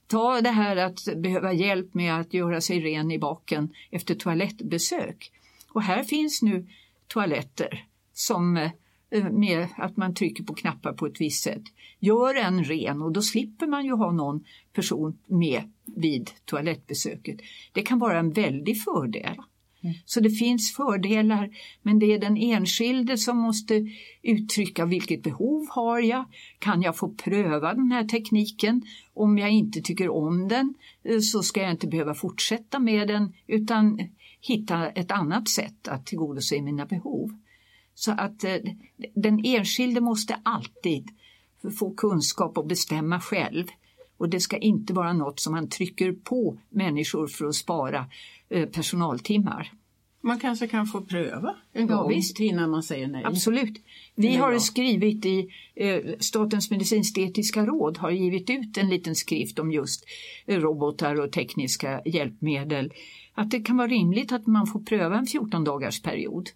Ta 0.08 0.42
det 0.42 0.50
här 0.50 0.78
att 0.78 1.00
behöva 1.16 1.54
hjälp 1.54 1.94
med 1.94 2.20
att 2.20 2.34
göra 2.34 2.62
sig 2.62 2.80
ren 2.80 3.12
i 3.12 3.20
baken 3.20 3.74
efter 3.92 4.16
toalettbesök. 4.16 5.32
Och 5.70 5.82
här 5.82 6.04
finns 6.04 6.42
nu 6.42 6.68
toaletter 7.08 7.86
som 8.14 8.58
eh, 8.58 9.32
med 9.32 9.68
att 9.78 9.98
man 9.98 10.16
trycker 10.16 10.44
på 10.44 10.54
knappar 10.54 10.94
på 10.94 11.06
ett 11.06 11.22
visst 11.22 11.44
sätt 11.44 11.64
gör 12.04 12.36
en 12.36 12.64
ren 12.64 13.02
och 13.02 13.12
då 13.12 13.22
slipper 13.22 13.68
man 13.68 13.86
ju 13.86 13.92
ha 13.92 14.12
någon 14.12 14.44
person 14.74 15.18
med 15.28 15.72
vid 15.96 16.32
toalettbesöket. 16.46 17.40
Det 17.74 17.82
kan 17.82 18.00
vara 18.00 18.20
en 18.20 18.32
väldig 18.32 18.84
fördel. 18.84 19.36
Mm. 19.84 19.96
Så 20.06 20.20
det 20.20 20.30
finns 20.30 20.76
fördelar 20.76 21.50
men 21.82 22.00
det 22.00 22.14
är 22.14 22.20
den 22.20 22.38
enskilde 22.38 23.18
som 23.18 23.38
måste 23.38 23.88
uttrycka 24.22 24.86
vilket 24.86 25.24
behov 25.24 25.68
har 25.70 26.00
jag? 26.00 26.26
Kan 26.60 26.82
jag 26.82 26.98
få 26.98 27.10
pröva 27.10 27.74
den 27.74 27.92
här 27.92 28.04
tekniken? 28.04 28.82
Om 29.14 29.38
jag 29.38 29.52
inte 29.52 29.82
tycker 29.82 30.10
om 30.10 30.48
den 30.48 30.74
eh, 31.04 31.20
så 31.20 31.44
ska 31.44 31.62
jag 31.62 31.72
inte 31.72 31.88
behöva 31.88 32.14
fortsätta 32.14 32.80
med 32.80 33.08
den 33.08 33.34
utan 33.48 34.00
hitta 34.42 34.90
ett 34.90 35.12
annat 35.12 35.50
sätt 35.50 35.88
att 35.88 36.06
tillgodose 36.06 36.62
mina 36.62 36.86
behov. 36.86 37.32
Så 37.96 38.12
att 38.12 38.44
eh, 38.44 38.56
den 39.16 39.46
enskilde 39.46 40.02
måste 40.02 40.40
alltid 40.44 41.10
få 41.80 41.94
kunskap 41.94 42.58
och 42.58 42.68
bestämma 42.68 43.20
själv. 43.20 43.68
Och 44.24 44.30
det 44.30 44.40
ska 44.40 44.58
inte 44.58 44.94
vara 44.94 45.14
något 45.14 45.40
som 45.40 45.54
man 45.54 45.70
trycker 45.70 46.12
på 46.12 46.58
människor 46.70 47.28
för 47.28 47.46
att 47.46 47.56
spara 47.56 48.06
eh, 48.50 48.70
personaltimmar. 48.70 49.72
Man 50.22 50.40
kanske 50.40 50.68
kan 50.68 50.86
få 50.86 51.02
pröva 51.02 51.56
en 51.74 51.88
Ja, 51.88 51.96
gång 51.96 52.10
visst. 52.10 52.40
innan 52.40 52.70
man 52.70 52.84
säger 52.84 53.08
nej. 53.08 53.24
Absolut. 53.24 53.82
Vi 54.16 54.36
har 54.36 54.52
ja. 54.52 54.60
skrivit 54.60 55.26
i 55.26 55.50
eh, 55.76 56.00
Statens 56.20 56.72
medicinsk-etiska 56.72 57.66
råd 57.66 57.98
har 57.98 58.12
givit 58.12 58.50
ut 58.50 58.78
en 58.78 58.90
liten 58.90 59.16
skrift 59.16 59.60
om 59.60 59.72
just 59.72 60.06
eh, 60.46 60.60
robotar 60.60 61.20
och 61.22 61.32
tekniska 61.32 62.02
hjälpmedel. 62.06 62.94
Att 63.34 63.52
det 63.52 63.60
kan 63.60 63.78
vara 63.78 63.88
rimligt 63.88 64.32
att 64.32 64.48
man 64.48 64.68
får 64.68 64.80
pröva 64.80 65.18
en 65.18 65.26
14 65.26 65.64
dagars 65.64 66.02
period 66.02 66.50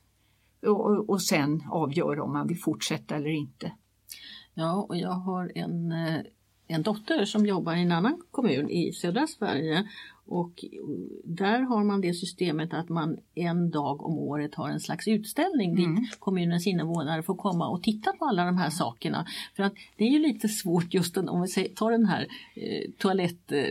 och, 0.65 0.85
och, 0.85 1.09
och 1.09 1.21
sen 1.21 1.63
avgöra 1.71 2.23
om 2.23 2.33
man 2.33 2.47
vill 2.47 2.59
fortsätta 2.59 3.15
eller 3.15 3.29
inte. 3.29 3.71
Ja, 4.53 4.85
och 4.89 4.97
jag 4.97 5.11
har 5.11 5.51
en, 5.55 5.91
eh, 5.91 6.21
en 6.67 6.81
dotter 6.81 7.25
som 7.25 7.45
jobbar 7.45 7.75
i 7.75 7.81
en 7.81 7.91
annan 7.91 8.21
kommun 8.31 8.69
i 8.69 8.93
södra 8.93 9.27
Sverige 9.27 9.87
och 10.27 10.65
där 11.23 11.59
har 11.59 11.83
man 11.83 12.01
det 12.01 12.13
systemet 12.13 12.73
att 12.73 12.89
man 12.89 13.17
en 13.35 13.69
dag 13.69 14.05
om 14.05 14.17
året 14.17 14.55
har 14.55 14.69
en 14.69 14.79
slags 14.79 15.07
utställning 15.07 15.77
Mm. 15.77 15.95
dit 15.95 16.19
kommunens 16.19 16.67
invånare 16.67 17.23
får 17.23 17.35
komma 17.35 17.69
och 17.69 17.83
titta 17.83 18.11
på 18.11 18.25
alla 18.25 18.45
de 18.45 18.57
här 18.57 18.69
sakerna. 18.69 19.25
För 19.55 19.63
att 19.63 19.73
det 19.97 20.03
är 20.03 20.09
ju 20.09 20.19
lite 20.19 20.47
svårt 20.47 20.93
just 20.93 21.17
om 21.17 21.47
vi 21.55 21.63
tar 21.63 21.91
den 21.91 22.05
här 22.05 22.27
eh, 22.55 22.91
toalett 22.97 23.51
eh, 23.51 23.63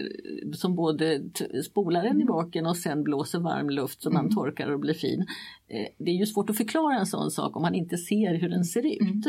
som 0.53 0.75
både 0.75 1.23
spolar 1.65 2.05
en 2.05 2.21
i 2.21 2.25
baken 2.25 2.67
och 2.67 2.77
sen 2.77 3.03
blåser 3.03 3.39
varm 3.39 3.71
luft 3.71 4.03
så 4.03 4.11
man 4.11 4.35
torkar 4.35 4.71
och 4.71 4.81
blir 4.81 4.95
fin. 4.95 5.27
Eh, 5.69 5.87
det 5.99 6.11
är 6.11 6.15
ju 6.15 6.27
svårt 6.27 6.51
att 6.51 6.57
förklara 6.57 6.99
en 6.99 7.07
sån 7.07 7.31
sak 7.31 7.57
om 7.57 7.63
man 7.63 7.75
inte 7.75 7.97
ser 7.97 8.35
hur 8.35 8.49
den 8.49 8.65
ser 8.65 8.87
ut 8.87 9.25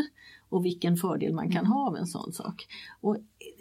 och 0.49 0.65
vilken 0.65 0.97
fördel 0.97 1.33
man 1.33 1.51
kan 1.51 1.65
ha 1.65 1.87
av 1.87 1.95
en 1.95 2.07
sån 2.07 2.33
sak. 2.33 2.67
Och 3.01 3.17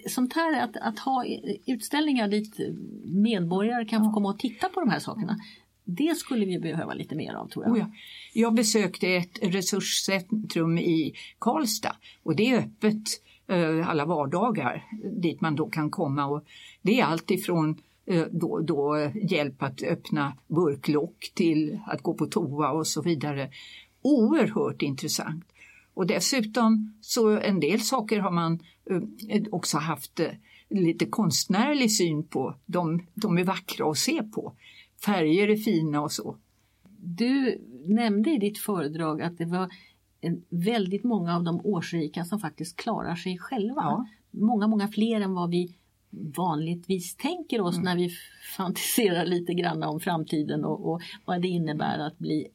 sånt 0.09 0.33
här 0.33 0.65
att, 0.65 0.77
att 0.77 0.99
ha 0.99 1.25
utställningar 1.67 2.29
dit 2.29 2.57
medborgare 3.05 3.85
kan 3.85 4.05
få 4.05 4.13
komma 4.13 4.29
och 4.29 4.39
titta 4.39 4.69
på 4.69 4.81
de 4.81 4.91
här 4.91 4.99
sakerna. 4.99 5.39
Det 5.85 6.17
skulle 6.17 6.47
vi 6.47 6.59
behöva 6.59 6.95
lite 6.95 7.15
mer 7.15 7.35
av 7.35 7.49
tror 7.49 7.65
jag. 7.65 7.73
Oh 7.73 7.79
ja. 7.79 7.91
Jag 8.33 8.55
besökte 8.55 9.09
ett 9.09 9.39
resurscentrum 9.43 10.79
i 10.79 11.15
Karlstad 11.39 11.97
och 12.23 12.37
det 12.37 12.51
är 12.51 12.59
öppet 12.59 13.03
eh, 13.49 13.89
alla 13.89 14.05
vardagar 14.05 14.85
dit 15.21 15.41
man 15.41 15.57
då 15.57 15.69
kan 15.69 15.91
komma. 15.91 16.27
Och 16.27 16.45
det 16.83 17.01
är 17.01 17.05
allt 17.05 17.31
ifrån 17.31 17.77
eh, 18.07 18.25
då, 18.31 18.61
då 18.61 19.11
hjälp 19.31 19.63
att 19.63 19.83
öppna 19.83 20.33
burklock 20.47 21.33
till 21.35 21.81
att 21.87 22.03
gå 22.03 22.15
på 22.15 22.27
toa 22.27 22.71
och 22.71 22.87
så 22.87 23.03
vidare. 23.03 23.51
Oerhört 24.03 24.83
intressant. 24.83 25.45
Och 25.97 26.07
dessutom 26.07 26.95
så 27.01 27.39
en 27.41 27.61
del 27.61 27.81
saker 27.81 28.21
har 28.21 28.31
man 28.31 28.61
eh, 29.29 29.43
också 29.51 29.79
haft 29.79 30.21
eh, 30.21 30.31
lite 30.71 31.07
konstnärlig 31.07 31.93
syn 31.93 32.27
på. 32.27 32.55
De, 32.67 33.07
de 33.15 33.39
är 33.39 33.45
vackra 33.45 33.91
att 33.91 33.99
se 33.99 34.23
på. 34.23 34.53
Färger 35.05 35.49
är 35.49 35.57
fina 35.57 36.01
och 36.01 36.13
så. 36.13 36.37
Du 36.99 37.61
nämnde 37.87 38.31
i 38.31 38.39
ditt 38.39 38.59
föredrag 38.59 39.23
att 39.23 39.39
det 39.39 39.45
var 39.45 39.69
väldigt 40.49 41.05
många 41.05 41.37
av 41.37 41.45
de 41.45 41.61
årsrika 41.65 42.25
som 42.25 42.41
faktiskt 42.41 42.77
klarar 42.77 43.15
sig 43.15 43.39
själva. 43.39 43.83
Ja. 43.83 44.07
Många, 44.31 44.67
många 44.67 44.89
fler 44.89 45.21
än 45.21 45.35
vad 45.35 45.51
vi 45.51 45.77
vanligtvis 46.37 47.17
tänker 47.17 47.61
oss 47.61 47.79
när 47.79 47.97
vi 47.97 48.11
fantiserar 48.57 49.27
lite 49.27 49.55
grann 49.55 49.83
om 49.83 50.01
framtiden 50.01 50.65
och, 50.65 50.93
och 50.93 51.01
vad 51.25 51.43
det 51.43 51.49
innebär 51.49 51.99
att 51.99 52.19
bli 52.19 52.49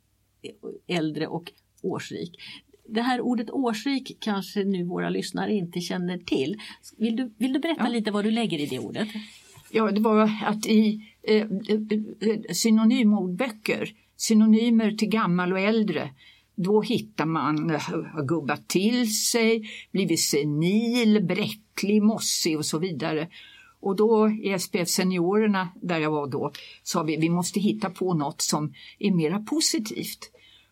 äldre 0.87 1.27
och 1.27 1.51
årsrik. 1.81 2.37
Det 2.93 3.01
här 3.01 3.21
ordet 3.21 3.49
årsrik 3.51 4.17
kanske 4.19 4.63
nu 4.63 4.83
våra 4.83 5.09
lyssnare 5.09 5.53
inte 5.53 5.79
känner 5.79 6.17
till. 6.17 6.57
Vill 6.97 7.15
du, 7.15 7.33
vill 7.37 7.53
du 7.53 7.59
berätta 7.59 7.83
Ja. 7.83 7.89
lite 7.89 8.11
vad 8.11 8.23
du 8.25 8.31
lägger 8.31 8.59
i 8.59 8.65
det 8.65 8.79
ordet? 8.79 9.07
Ja, 9.71 9.91
det 9.91 10.01
var 10.01 10.31
att 10.45 10.65
i 10.65 11.01
eh, 11.23 11.35
eh, 11.35 12.41
synonymordböcker, 12.53 13.93
synonymer 14.17 14.91
till 14.91 15.09
gammal 15.09 15.53
och 15.53 15.59
äldre, 15.59 16.09
då 16.55 16.81
hittar 16.81 17.25
man 17.25 17.69
eh, 17.69 17.79
har 17.79 18.25
gubbat 18.25 18.67
till 18.67 19.15
sig, 19.15 19.69
blivit 19.91 20.19
senil, 20.19 21.23
bräcklig, 21.23 22.01
mossig 22.01 22.57
och 22.57 22.65
så 22.65 22.79
vidare. 22.79 23.27
Och 23.79 23.95
då 23.95 24.29
i 24.29 24.59
SPF 24.59 24.87
Seniorerna, 24.89 25.69
där 25.81 25.99
jag 25.99 26.11
var 26.11 26.27
då, 26.27 26.51
sa 26.83 27.03
vi 27.03 27.17
vi 27.17 27.29
måste 27.29 27.59
hitta 27.59 27.89
på 27.89 28.13
något 28.13 28.41
som 28.41 28.73
är 28.99 29.11
mera 29.11 29.39
positivt. 29.39 30.31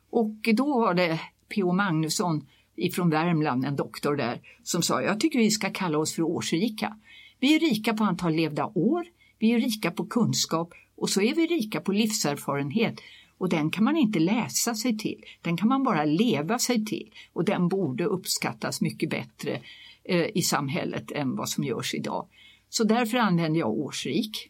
Och 0.09 0.49
då 0.53 0.79
var 0.79 0.93
det 0.93 1.19
P.O. 1.49 1.73
Magnusson 1.73 2.47
ifrån 2.75 3.09
Värmland, 3.09 3.65
en 3.65 3.75
doktor 3.75 4.15
där, 4.15 4.41
som 4.63 4.81
sa 4.81 5.01
jag 5.01 5.19
tycker 5.19 5.39
vi 5.39 5.51
ska 5.51 5.69
kalla 5.69 5.97
oss 5.97 6.13
för 6.15 6.23
årsrika. 6.23 6.97
Vi 7.39 7.55
är 7.55 7.59
rika 7.59 7.93
på 7.93 8.03
antal 8.03 8.33
levda 8.33 8.65
år, 8.65 9.05
vi 9.39 9.51
är 9.51 9.59
rika 9.59 9.91
på 9.91 10.05
kunskap 10.05 10.73
och 10.95 11.09
så 11.09 11.21
är 11.21 11.35
vi 11.35 11.47
rika 11.47 11.81
på 11.81 11.91
livserfarenhet. 11.91 13.01
Och 13.37 13.49
den 13.49 13.71
kan 13.71 13.83
man 13.83 13.97
inte 13.97 14.19
läsa 14.19 14.75
sig 14.75 14.97
till, 14.97 15.23
den 15.41 15.57
kan 15.57 15.67
man 15.67 15.83
bara 15.83 16.05
leva 16.05 16.59
sig 16.59 16.85
till. 16.85 17.11
Och 17.33 17.45
den 17.45 17.67
borde 17.67 18.05
uppskattas 18.05 18.81
mycket 18.81 19.09
bättre 19.09 19.61
eh, 20.03 20.25
i 20.35 20.41
samhället 20.41 21.11
än 21.11 21.35
vad 21.35 21.49
som 21.49 21.63
görs 21.63 21.93
idag. 21.93 22.27
Så 22.69 22.83
därför 22.83 23.17
använder 23.17 23.59
jag 23.59 23.69
årsrik. 23.69 24.49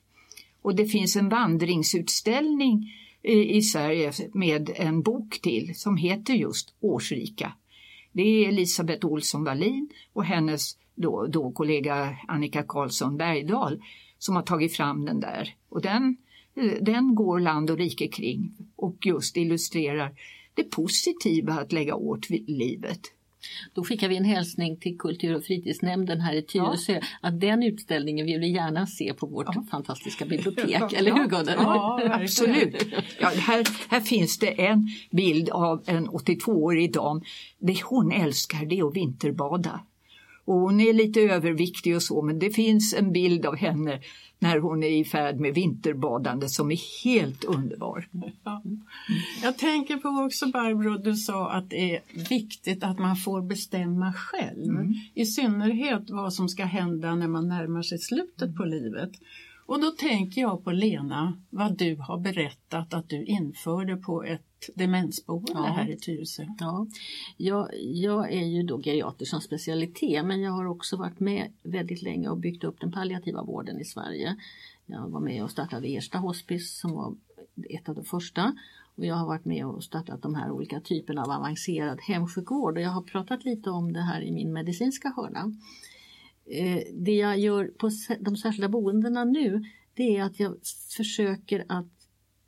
Och 0.62 0.76
det 0.76 0.86
finns 0.86 1.16
en 1.16 1.30
vandringsutställning 1.30 2.94
i, 3.24 3.58
i 3.58 3.62
Sverige 3.62 4.12
med 4.34 4.72
en 4.76 5.02
bok 5.02 5.42
till 5.42 5.76
som 5.76 5.98
heter 5.98 6.34
just 6.34 6.76
Årsrika. 6.80 7.54
Det 8.12 8.22
är 8.22 8.50
Elisabeth 8.50 9.06
Olsson 9.06 9.44
Wallin 9.44 9.90
och 10.14 10.26
hennes 10.26 10.78
då, 10.96 11.28
då 11.28 11.52
kollega 11.52 12.18
Annika 12.28 12.64
Karlsson 12.64 13.18
Bergdahl 13.18 13.82
som 14.18 14.36
har 14.36 14.44
tagit 14.44 14.76
fram 14.76 15.06
den 15.06 15.20
där. 15.20 15.56
Och 15.70 15.82
den, 15.82 16.18
eh, 16.56 16.74
den 16.82 17.16
går 17.16 17.40
land 17.40 17.70
och 17.70 17.78
rike 17.78 18.08
kring 18.08 18.54
och 18.76 19.06
just 19.06 19.38
illustrerar 19.38 20.14
det 20.54 20.64
positiva 20.64 21.54
att 21.54 21.72
lägga 21.72 21.96
åt 21.96 22.30
livet. 22.30 23.02
Då 23.74 23.84
skickar 23.84 24.10
vi 24.10 24.18
en 24.18 24.26
hälsning 24.26 24.78
till 24.78 24.98
kultur 24.98 25.36
och 25.36 25.44
fritidsnämnden 25.44 26.22
här 26.22 26.34
i 26.36 26.42
Tyresö 26.42 26.94
ja. 26.94 27.02
att 27.22 27.40
den 27.40 27.64
utställningen 27.64 28.26
vill 28.26 28.40
vi 28.40 28.48
gärna 28.52 28.88
se 28.88 29.14
på 29.14 29.26
vårt 29.26 29.56
ja. 29.56 29.66
fantastiska 29.72 30.26
bibliotek. 30.26 30.94
Eller 30.98 31.12
hur 31.12 31.28
Gunnel? 31.28 31.56
Ja, 31.58 32.02
absolut. 32.14 32.88
Ja, 33.20 33.28
här, 33.28 33.68
här 33.90 34.00
finns 34.00 34.40
det 34.40 34.66
en 34.66 34.88
bild 35.12 35.50
av 35.50 35.84
en 35.86 36.10
82-årig 36.10 36.94
dam. 36.94 37.22
Det 37.60 37.84
hon 37.84 38.12
älskar 38.12 38.66
det 38.66 38.80
är 38.80 38.88
att 38.88 38.96
vinterbada. 38.96 39.80
Och 40.50 40.60
hon 40.60 40.82
är 40.82 40.94
lite 40.94 41.22
överviktig 41.22 41.96
och 41.96 42.04
så 42.04 42.22
men 42.22 42.40
det 42.40 42.50
finns 42.50 42.94
en 42.94 43.12
bild 43.12 43.46
av 43.46 43.56
henne 43.56 44.00
när 44.40 44.60
hon 44.60 44.84
är 44.84 44.88
i 44.88 45.06
färd 45.06 45.40
med 45.40 45.54
vinterbadande 45.54 46.50
som 46.50 46.72
är 46.72 47.04
helt 47.04 47.44
underbar. 47.44 48.08
Ja. 48.44 48.64
Jag 49.44 49.58
tänker 49.58 49.98
på 49.98 50.10
också 50.10 50.48
Barbro, 50.48 50.98
du 50.98 51.16
sa 51.16 51.52
att 51.52 51.70
det 51.70 51.96
är 51.96 52.02
viktigt 52.30 52.84
att 52.84 53.00
man 53.00 53.16
får 53.16 53.42
bestämma 53.42 54.14
själv. 54.14 54.70
Mm. 54.70 54.94
I 55.14 55.26
synnerhet 55.26 56.10
vad 56.10 56.34
som 56.34 56.50
ska 56.50 56.66
hända 56.66 57.16
när 57.16 57.28
man 57.28 57.48
närmar 57.48 57.82
sig 57.82 58.00
slutet 58.00 58.56
på 58.56 58.64
livet. 58.64 59.12
Och 59.66 59.82
då 59.82 59.92
tänker 59.92 60.42
jag 60.42 60.64
på 60.64 60.72
Lena, 60.72 61.42
vad 61.50 61.78
du 61.78 61.96
har 61.96 62.18
berättat 62.18 62.94
att 62.94 63.10
du 63.10 63.26
införde 63.26 63.98
på 63.98 64.24
ett 64.24 64.49
demensboende 64.76 65.52
ja. 65.54 65.64
här 65.64 65.90
i 65.90 65.98
Tyresö. 65.98 66.46
Ja. 66.60 66.88
Jag, 67.38 67.70
jag 67.82 68.34
är 68.34 68.46
ju 68.46 68.64
då 68.64 68.82
geriater 68.82 69.26
som 69.26 69.42
specialitet 69.42 70.26
men 70.26 70.42
jag 70.42 70.52
har 70.52 70.66
också 70.66 70.98
varit 70.98 71.20
med 71.20 71.52
väldigt 71.64 72.02
länge 72.02 72.30
och 72.30 72.38
byggt 72.38 72.64
upp 72.64 72.80
den 72.80 72.92
palliativa 72.92 73.44
vården 73.44 73.80
i 73.80 73.86
Sverige. 73.86 74.36
Jag 74.86 75.10
var 75.10 75.20
med 75.20 75.44
och 75.44 75.52
startade 75.52 75.88
Ersta 75.88 76.18
hospice 76.18 76.80
som 76.80 76.92
var 76.92 77.16
ett 77.70 77.90
av 77.90 77.96
de 77.96 78.04
första 78.04 78.54
och 78.96 79.06
jag 79.06 79.16
har 79.16 79.28
varit 79.28 79.46
med 79.46 79.66
och 79.66 79.84
startat 79.84 80.22
de 80.22 80.36
här 80.36 80.52
olika 80.52 80.80
typerna 80.80 81.24
av 81.24 81.32
avancerad 81.32 82.00
hemsjukvård 82.02 82.78
och 82.78 82.84
jag 82.84 82.90
har 82.90 83.02
pratat 83.02 83.46
lite 83.46 83.70
om 83.70 83.94
det 83.94 84.02
här 84.02 84.22
i 84.22 84.32
min 84.32 84.54
medicinska 84.54 85.14
hörna. 85.16 85.56
Eh, 86.46 86.82
det 86.94 87.16
jag 87.16 87.40
gör 87.40 87.66
på 87.66 87.90
de 88.20 88.38
särskilda 88.38 88.70
boendena 88.70 89.24
nu 89.24 89.64
det 89.94 90.18
är 90.18 90.24
att 90.24 90.40
jag 90.40 90.56
försöker 90.98 91.66
att, 91.68 91.99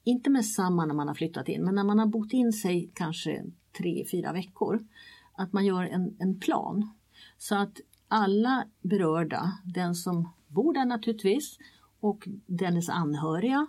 inte 0.03 0.29
med 0.29 0.46
samma 0.46 0.86
när 0.86 0.93
man 0.93 1.08
har 1.08 1.15
flyttat 1.15 1.50
in, 1.50 1.63
men 1.63 1.75
när 1.75 1.84
man 1.84 2.00
har 2.00 2.05
bott 2.05 2.34
in 2.34 2.53
sig 2.53 2.91
kanske 2.93 3.46
tre, 3.77 4.05
fyra 4.12 4.34
veckor, 4.34 4.88
att 5.34 5.53
man 5.53 5.65
gör 5.65 5.84
en, 5.84 6.15
en 6.20 6.39
plan. 6.39 6.89
Så 7.38 7.55
att 7.55 7.79
alla 8.08 8.65
berörda, 8.81 9.51
den 9.65 9.96
som 9.96 10.29
bor 10.48 10.74
där 10.74 10.86
naturligtvis 10.86 11.58
och 12.00 12.27
dennes 12.46 12.89
anhöriga, 12.89 13.67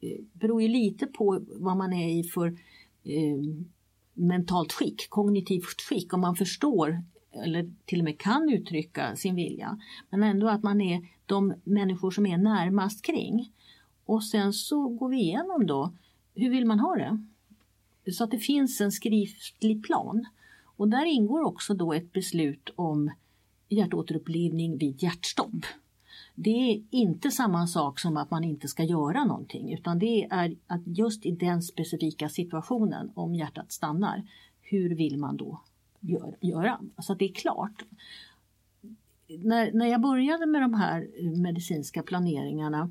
eh, 0.00 0.24
beror 0.32 0.62
ju 0.62 0.68
lite 0.68 1.06
på 1.06 1.40
vad 1.48 1.76
man 1.76 1.92
är 1.92 2.20
i 2.20 2.24
för 2.24 2.46
eh, 3.04 3.66
mentalt 4.14 4.72
skick, 4.72 5.06
kognitivt 5.10 5.80
skick, 5.88 6.12
om 6.12 6.20
man 6.20 6.36
förstår 6.36 7.02
eller 7.32 7.70
till 7.84 7.98
och 7.98 8.04
med 8.04 8.18
kan 8.18 8.50
uttrycka 8.50 9.16
sin 9.16 9.34
vilja. 9.34 9.78
Men 10.10 10.22
ändå 10.22 10.48
att 10.48 10.62
man 10.62 10.80
är 10.80 11.08
de 11.26 11.54
människor 11.64 12.10
som 12.10 12.26
är 12.26 12.38
närmast 12.38 13.04
kring. 13.04 13.52
Och 14.06 14.24
sen 14.24 14.52
så 14.52 14.88
går 14.88 15.08
vi 15.08 15.16
igenom 15.16 15.66
då, 15.66 15.92
hur 16.34 16.50
vill 16.50 16.66
man 16.66 16.80
ha 16.80 16.94
det? 16.94 17.24
Så 18.12 18.24
att 18.24 18.30
det 18.30 18.38
finns 18.38 18.80
en 18.80 18.92
skriftlig 18.92 19.84
plan. 19.84 20.26
Och 20.76 20.88
där 20.88 21.04
ingår 21.04 21.42
också 21.42 21.74
då 21.74 21.92
ett 21.92 22.12
beslut 22.12 22.70
om 22.76 23.10
hjärtåterupplivning 23.68 24.78
vid 24.78 25.02
hjärtstopp. 25.02 25.66
Det 26.34 26.50
är 26.50 26.82
inte 26.90 27.30
samma 27.30 27.66
sak 27.66 27.98
som 27.98 28.16
att 28.16 28.30
man 28.30 28.44
inte 28.44 28.68
ska 28.68 28.84
göra 28.84 29.24
någonting 29.24 29.72
utan 29.72 29.98
det 29.98 30.24
är 30.30 30.56
att 30.66 30.80
just 30.84 31.26
i 31.26 31.30
den 31.30 31.62
specifika 31.62 32.28
situationen 32.28 33.10
om 33.14 33.34
hjärtat 33.34 33.72
stannar, 33.72 34.22
hur 34.60 34.94
vill 34.94 35.18
man 35.18 35.36
då 35.36 35.60
gör, 36.00 36.36
göra. 36.40 36.80
Så 36.98 37.12
att 37.12 37.18
det 37.18 37.24
är 37.24 37.34
klart. 37.34 37.84
När, 39.38 39.72
när 39.72 39.86
jag 39.86 40.00
började 40.00 40.46
med 40.46 40.62
de 40.62 40.74
här 40.74 41.08
eh, 41.18 41.30
medicinska 41.30 42.02
planeringarna 42.02 42.90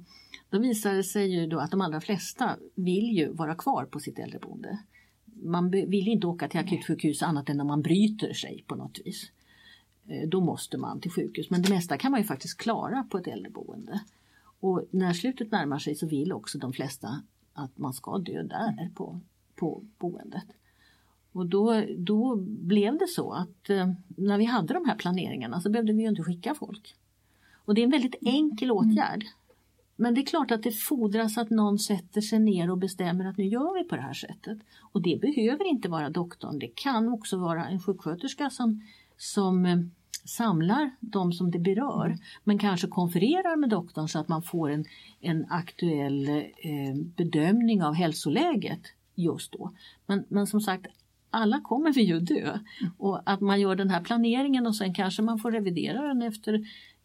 då 0.49 0.59
visade 0.59 0.95
det 0.95 1.03
sig 1.03 1.35
ju 1.35 1.47
då 1.47 1.59
att 1.59 1.71
de 1.71 1.81
allra 1.81 2.01
flesta 2.01 2.57
vill 2.75 3.17
ju 3.17 3.33
vara 3.33 3.55
kvar 3.55 3.85
på 3.85 3.99
sitt 3.99 4.19
äldreboende. 4.19 4.79
Man 5.43 5.69
vill 5.71 6.07
inte 6.07 6.27
åka 6.27 6.47
till 6.47 6.59
akutsjukhus 6.59 7.23
annat 7.23 7.49
än 7.49 7.61
om 7.61 7.67
man 7.67 7.81
bryter 7.81 8.33
sig 8.33 8.63
på 8.67 8.75
något 8.75 8.99
vis. 9.05 9.31
Eh, 10.07 10.29
då 10.29 10.41
måste 10.41 10.77
man 10.77 11.01
till 11.01 11.11
sjukhus 11.11 11.49
men 11.49 11.61
det 11.61 11.69
mesta 11.69 11.97
kan 11.97 12.11
man 12.11 12.19
ju 12.19 12.27
faktiskt 12.27 12.57
klara 12.57 13.03
på 13.11 13.17
ett 13.17 13.27
äldreboende. 13.27 14.01
Och 14.59 14.85
när 14.91 15.13
slutet 15.13 15.51
närmar 15.51 15.79
sig 15.79 15.95
så 15.95 16.07
vill 16.07 16.33
också 16.33 16.57
de 16.57 16.73
flesta 16.73 17.21
att 17.53 17.77
man 17.77 17.93
ska 17.93 18.17
dö 18.17 18.43
där 18.43 18.89
på, 18.95 19.19
på 19.55 19.83
boendet. 19.97 20.45
Och 21.31 21.45
då, 21.45 21.83
då 21.97 22.35
blev 22.45 22.97
det 22.97 23.07
så 23.07 23.31
att 23.31 23.69
eh, 23.69 23.91
när 24.07 24.37
vi 24.37 24.45
hade 24.45 24.73
de 24.73 24.85
här 24.85 24.95
planeringarna 24.95 25.61
så 25.61 25.69
behövde 25.69 25.93
vi 25.93 26.01
ju 26.01 26.09
inte 26.09 26.23
skicka 26.23 26.55
folk. 26.55 26.95
Och 27.65 27.75
det 27.75 27.81
är 27.81 27.83
en 27.83 27.91
väldigt 27.91 28.15
enkel 28.21 28.69
mm. 28.69 28.77
åtgärd. 28.77 29.25
Men 29.95 30.13
det 30.13 30.21
är 30.21 30.25
klart 30.25 30.51
att 30.51 30.63
det 30.63 30.71
fordras 30.71 31.37
att 31.37 31.49
någon 31.49 31.79
sätter 31.79 32.21
sig 32.21 32.39
ner 32.39 32.71
och 32.71 32.77
bestämmer 32.77 33.25
att 33.25 33.37
nu 33.37 33.45
gör 33.45 33.73
vi 33.73 33.83
på 33.83 33.95
det 33.95 34.01
här 34.01 34.13
sättet. 34.13 34.57
Och 34.79 35.01
det 35.01 35.21
behöver 35.21 35.67
inte 35.67 35.89
vara 35.89 36.09
doktorn, 36.09 36.59
det 36.59 36.67
kan 36.75 37.09
också 37.09 37.37
vara 37.37 37.65
en 37.65 37.79
sjuksköterska 37.79 38.49
som, 38.49 38.81
som 39.17 39.65
eh, 39.65 39.77
samlar 40.25 40.91
de 40.99 41.33
som 41.33 41.51
det 41.51 41.59
berör 41.59 42.05
mm. 42.05 42.17
men 42.43 42.57
kanske 42.57 42.87
konfererar 42.87 43.57
med 43.57 43.69
doktorn 43.69 44.07
så 44.07 44.19
att 44.19 44.27
man 44.27 44.43
får 44.43 44.69
en, 44.69 44.85
en 45.19 45.45
aktuell 45.49 46.29
eh, 46.29 46.95
bedömning 47.15 47.83
av 47.83 47.93
hälsoläget 47.93 48.81
just 49.15 49.51
då. 49.51 49.71
Men, 50.05 50.23
men 50.27 50.47
som 50.47 50.61
sagt, 50.61 50.87
alla 51.31 51.61
kommer 51.61 51.93
vi 51.93 52.01
ju 52.01 52.19
dö. 52.19 52.59
Och 52.97 53.21
att 53.25 53.41
man 53.41 53.61
gör 53.61 53.75
den 53.75 53.89
här 53.89 54.01
planeringen 54.01 54.67
och 54.67 54.75
sen 54.75 54.93
kanske 54.93 55.21
man 55.21 55.39
får 55.39 55.51
revidera 55.51 56.07
den 56.07 56.21
efter 56.21 56.53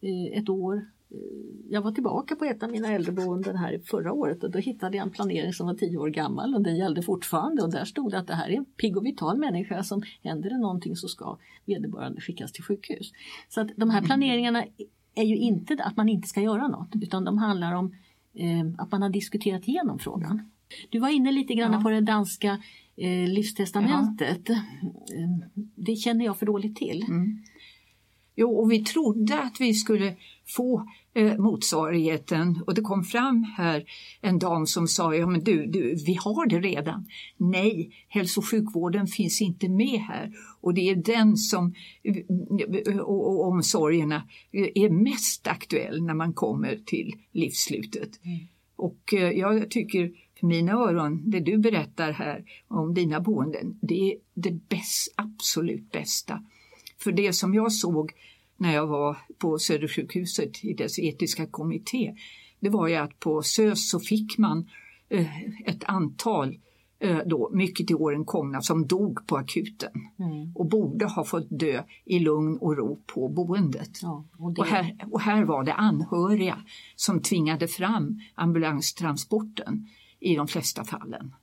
eh, 0.01 0.39
ett 0.39 0.49
år. 0.49 0.75
Eh, 1.11 1.17
jag 1.69 1.81
var 1.81 1.91
tillbaka 1.91 2.35
på 2.35 2.45
ett 2.45 2.63
av 2.63 2.71
mina 2.71 2.87
äldreboenden 2.87 3.55
här 3.55 3.81
förra 3.85 4.13
året 4.13 4.43
och 4.43 4.51
då 4.51 4.59
hittade 4.59 4.97
jag 4.97 5.05
en 5.05 5.11
planering 5.11 5.53
som 5.53 5.67
var 5.67 5.73
tio 5.73 5.97
år 5.97 6.09
gammal 6.09 6.55
och 6.55 6.61
den 6.61 6.75
gällde 6.75 7.01
fortfarande 7.01 7.63
och 7.63 7.71
där 7.71 7.85
stod 7.85 8.11
det 8.11 8.19
att 8.19 8.27
det 8.27 8.35
här 8.35 8.49
är 8.49 8.57
en 8.57 8.65
pigg 8.65 8.97
och 8.97 9.05
vital 9.05 9.37
människa 9.37 9.83
som 9.83 10.01
händer 10.23 10.49
det 10.49 10.57
någonting 10.57 10.95
så 10.95 11.07
ska 11.07 11.37
vederbörande 11.65 12.21
skickas 12.21 12.51
till 12.51 12.63
sjukhus. 12.63 13.11
Så 13.49 13.61
att 13.61 13.69
de 13.75 13.89
här 13.89 14.01
planeringarna 14.01 14.63
är 15.15 15.23
ju 15.23 15.37
inte 15.37 15.77
att 15.83 15.97
man 15.97 16.09
inte 16.09 16.27
ska 16.27 16.41
göra 16.41 16.67
något 16.67 16.89
utan 17.01 17.23
de 17.23 17.37
handlar 17.37 17.73
om 17.73 17.95
eh, 18.33 18.67
att 18.77 18.91
man 18.91 19.01
har 19.01 19.09
diskuterat 19.09 19.67
igenom 19.67 19.99
frågan. 19.99 20.51
Du 20.89 20.99
var 20.99 21.09
inne 21.09 21.31
lite 21.31 21.53
grann 21.53 21.73
ja. 21.73 21.81
på 21.81 21.89
det 21.89 22.01
danska 22.01 22.61
eh, 22.97 23.29
livstestamentet. 23.29 24.41
Ja. 24.45 24.61
Det 25.75 25.95
känner 25.95 26.25
jag 26.25 26.39
för 26.39 26.45
dåligt 26.45 26.75
till. 26.75 27.05
Mm. 27.07 27.43
Jo, 28.39 28.51
och 28.51 28.71
vi 28.71 28.83
trodde 28.83 29.41
att 29.41 29.61
vi 29.61 29.73
skulle 29.73 30.15
få 30.45 30.87
eh, 31.13 31.37
motsvarigheten 31.37 32.63
och 32.67 32.73
det 32.73 32.81
kom 32.81 33.03
fram 33.03 33.43
här 33.43 33.83
en 34.21 34.39
dam 34.39 34.65
som 34.65 34.87
sa, 34.87 35.15
ja 35.15 35.27
men 35.27 35.43
du, 35.43 35.65
du, 35.65 35.95
vi 36.05 36.13
har 36.13 36.45
det 36.45 36.59
redan. 36.59 37.07
Nej, 37.37 37.91
hälso 38.07 38.39
och 38.39 38.49
sjukvården 38.49 39.07
finns 39.07 39.41
inte 39.41 39.69
med 39.69 39.99
här 39.99 40.33
och 40.61 40.73
det 40.73 40.89
är 40.89 40.95
den 40.95 41.37
som 41.37 41.73
och, 43.01 43.27
och 43.27 43.47
omsorgerna 43.47 44.23
är 44.75 44.89
mest 44.89 45.47
aktuell 45.47 46.03
när 46.03 46.13
man 46.13 46.33
kommer 46.33 46.79
till 46.85 47.13
livsslutet. 47.31 48.25
Mm. 48.25 48.47
Och 48.75 49.13
eh, 49.13 49.31
jag 49.31 49.71
tycker 49.71 50.11
för 50.39 50.47
mina 50.47 50.71
öron, 50.71 51.29
det 51.29 51.39
du 51.39 51.57
berättar 51.57 52.11
här 52.11 52.43
om 52.67 52.93
dina 52.93 53.19
boenden, 53.19 53.79
det 53.81 54.11
är 54.11 54.17
det 54.33 54.69
bäst, 54.69 55.13
absolut 55.15 55.91
bästa. 55.91 56.43
För 56.97 57.11
det 57.11 57.33
som 57.33 57.53
jag 57.53 57.73
såg 57.73 58.11
när 58.57 58.73
jag 58.73 58.87
var 58.87 59.17
på 59.37 59.59
Södersjukhuset 59.59 60.65
i 60.65 60.73
dess 60.73 60.99
etiska 60.99 61.45
kommitté, 61.45 62.15
det 62.59 62.69
var 62.69 62.87
ju 62.87 62.95
att 62.95 63.19
på 63.19 63.41
SÖS 63.41 63.89
så 63.89 63.99
fick 63.99 64.37
man 64.37 64.69
eh, 65.09 65.41
ett 65.65 65.83
antal 65.83 66.57
eh, 66.99 67.19
då, 67.25 67.49
mycket 67.53 67.91
i 67.91 67.93
åren 67.93 68.25
komna 68.25 68.61
som 68.61 68.87
dog 68.87 69.27
på 69.27 69.37
akuten 69.37 69.91
mm. 70.19 70.51
och 70.55 70.65
borde 70.65 71.05
ha 71.05 71.23
fått 71.23 71.47
dö 71.49 71.83
i 72.05 72.19
lugn 72.19 72.57
och 72.57 72.77
ro 72.77 72.99
på 73.13 73.29
boendet. 73.29 73.99
Ja, 74.01 74.25
och, 74.37 74.53
det... 74.53 74.61
och, 74.61 74.67
här, 74.67 74.97
och 75.11 75.21
här 75.21 75.43
var 75.43 75.63
det 75.63 75.73
anhöriga 75.73 76.57
som 76.95 77.21
tvingade 77.21 77.67
fram 77.67 78.21
ambulanstransporten 78.35 79.87
i 80.19 80.35
de 80.35 80.47
flesta 80.47 80.83
fallen. 80.83 81.35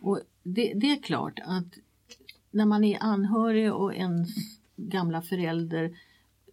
Och 0.00 0.20
det, 0.42 0.72
det, 0.74 0.90
är 0.90 1.02
klart 1.02 1.40
att 1.44 1.74
när 2.50 2.66
man 2.66 2.84
är 2.84 3.02
anhörig 3.02 3.72
och 3.72 3.94
ens 3.94 4.28
gamla 4.76 5.22
förälder 5.22 5.84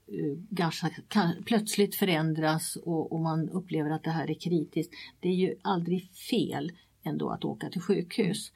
eh, 0.07 0.37
ganska, 0.49 0.89
kan, 1.07 1.43
plötsligt 1.45 1.95
förändras 1.95 2.75
och, 2.75 3.11
och, 3.11 3.19
man 3.19 3.49
upplever 3.49 3.89
att 3.89 4.03
det 4.03 4.09
här 4.09 4.29
är 4.29 4.33
kritiskt. 4.39 4.93
Det 5.19 5.29
är 5.29 5.35
ju 5.35 5.55
aldrig 5.61 6.09
fel 6.11 6.71
ändå 7.03 7.29
att 7.29 7.45
åka 7.45 7.69
till 7.69 7.81
sjukhus. 7.81 8.51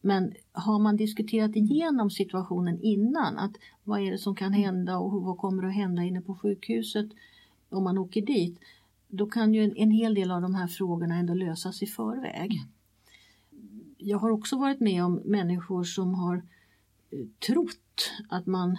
Men 0.00 0.34
har 0.52 0.78
man 0.78 0.96
diskuterat 0.96 1.56
igenom 1.56 2.10
situationen 2.10 2.80
innan, 2.80 3.38
att 3.38 3.52
vad 3.84 4.00
är 4.00 4.10
det 4.10 4.18
som 4.18 4.36
kan 4.36 4.52
hända 4.52 4.98
och 4.98 5.22
vad 5.22 5.38
kommer 5.38 5.62
att 5.62 5.74
hända 5.74 6.02
inne 6.02 6.20
på 6.20 6.34
sjukhuset 6.34 7.06
om 7.68 7.84
man 7.84 7.98
åker 7.98 8.22
dit, 8.22 8.58
då 9.10 9.26
kan 9.26 9.54
ju 9.54 9.64
en, 9.64 9.76
en 9.76 9.90
hel 9.90 10.14
del 10.14 10.30
av 10.30 10.42
de 10.42 10.54
här 10.54 10.66
frågorna 10.66 11.16
ändå 11.16 11.34
lösas 11.34 11.82
i 11.82 11.86
förväg. 11.86 12.52
Jag 13.96 14.18
har 14.18 14.30
också 14.30 14.56
varit 14.56 14.80
med 14.80 15.04
om 15.04 15.22
människor 15.24 15.84
som 15.84 16.14
har 16.14 16.36
eh, 16.36 17.26
trott 17.46 18.12
att 18.28 18.46
man 18.46 18.70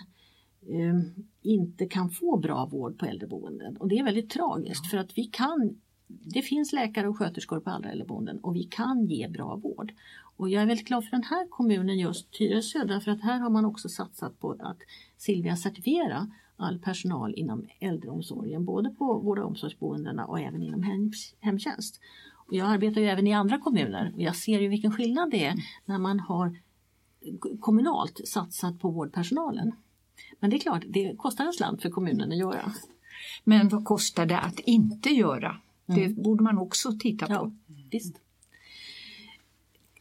eh, 0.62 1.00
inte 1.42 1.86
kan 1.86 2.10
få 2.10 2.38
bra 2.38 2.66
vård 2.66 3.00
på 3.00 3.06
äldreboenden. 3.06 3.78
Och 3.78 3.88
det 3.88 4.00
är 4.00 4.04
väldigt 4.04 4.30
tragiskt 4.30 4.88
för 4.88 4.98
att 4.98 5.18
vi 5.18 5.24
kan 5.24 5.82
det 6.22 6.42
finns 6.42 6.74
läkare 6.74 7.10
och 7.10 7.18
sköterskor 7.18 7.60
på 7.60 7.70
alla 7.70 7.92
äldreboenden 7.92 8.40
och 8.40 8.56
vi 8.56 8.64
kan 8.64 9.06
ge 9.06 9.28
bra 9.28 9.56
vård. 9.56 9.94
Och 10.38 10.50
jag 10.50 10.62
är 10.62 10.66
väldigt 10.66 10.88
glad 10.88 11.04
för 11.04 11.12
den 11.12 11.24
här 11.24 11.48
kommunen 11.50 12.00
just 12.00 12.32
Tyresö 12.32 12.86
därför 12.86 13.12
att 13.12 13.22
här 13.22 13.40
har 13.40 13.50
man 13.50 13.66
också 13.66 13.90
satsat 13.90 14.40
på 14.40 14.52
att 14.60 14.78
Silvia 15.18 15.56
certifiera 15.56 16.32
all 16.58 16.80
personal 16.80 17.34
inom 17.36 17.68
äldreomsorgen, 17.80 18.66
både 18.66 18.90
på 18.90 19.20
vård 19.20 19.40
och 19.40 19.48
omsorgsboendena 19.48 20.26
och 20.26 20.40
även 20.40 20.64
inom 20.64 20.84
hem, 20.84 21.12
hemtjänst. 21.40 22.00
Och 22.34 22.54
jag 22.54 22.68
arbetar 22.68 23.02
ju 23.02 23.08
även 23.08 23.28
i 23.28 23.34
andra 23.34 23.60
kommuner 23.60 24.12
och 24.16 24.22
jag 24.22 24.36
ser 24.36 24.60
ju 24.60 24.68
vilken 24.68 24.92
skillnad 24.92 25.32
det 25.32 25.46
är 25.46 25.56
när 25.86 25.98
man 25.98 26.20
har 26.20 26.58
kommunalt 27.60 28.28
satsat 28.28 28.80
på 28.80 28.90
vårdpersonalen. 28.90 29.72
Men 30.40 30.50
det 30.50 30.56
är 30.56 30.60
klart, 30.60 30.84
det 30.88 31.16
kostar 31.18 31.46
en 31.46 31.54
slant 31.54 31.82
för 31.82 31.90
kommunen 31.90 32.32
att 32.32 32.38
göra. 32.38 32.72
Men 33.44 33.70
vad 33.70 33.86
kostar 33.86 34.26
det 34.26 34.40
att 34.40 34.60
inte 34.60 35.10
göra? 35.10 35.58
Det 35.96 36.06
mm. 36.06 36.24
borde 36.24 36.44
man 36.44 36.58
också 36.58 36.92
titta 37.00 37.28
på. 37.28 37.34
Ja, 37.34 37.52
visst. 37.92 38.16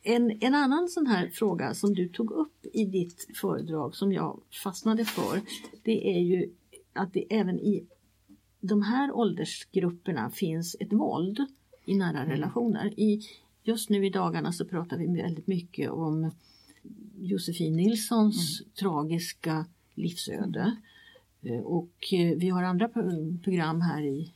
En, 0.03 0.39
en 0.41 0.55
annan 0.55 0.89
sån 0.89 1.07
här 1.07 1.29
fråga 1.29 1.75
som 1.75 1.95
du 1.95 2.09
tog 2.09 2.31
upp 2.31 2.67
i 2.73 2.85
ditt 2.85 3.29
föredrag 3.41 3.95
som 3.95 4.13
jag 4.13 4.41
fastnade 4.63 5.05
för 5.05 5.41
det 5.83 6.17
är 6.17 6.21
ju 6.21 6.51
att 6.93 7.13
det 7.13 7.27
även 7.31 7.61
i 7.61 7.87
de 8.61 8.83
här 8.83 9.13
åldersgrupperna 9.13 10.31
finns 10.31 10.77
ett 10.81 10.93
våld 10.93 11.47
i 11.85 11.95
nära 11.95 12.19
mm. 12.19 12.31
relationer. 12.31 13.01
I, 13.01 13.21
just 13.63 13.91
nu 13.91 14.07
i 14.07 14.11
dagarna 14.11 14.53
så 14.53 14.65
pratar 14.65 14.99
vi 14.99 15.07
väldigt 15.07 15.47
mycket 15.47 15.91
om 15.91 16.31
Josefin 17.19 17.77
Nilssons 17.77 18.61
mm. 18.61 18.73
tragiska 18.73 19.67
livsöde. 19.95 20.77
Eh, 21.43 21.61
och 21.61 22.13
eh, 22.13 22.37
vi 22.37 22.49
har 22.49 22.63
andra 22.63 22.89
program 23.43 23.81
här 23.81 24.03
i 24.03 24.33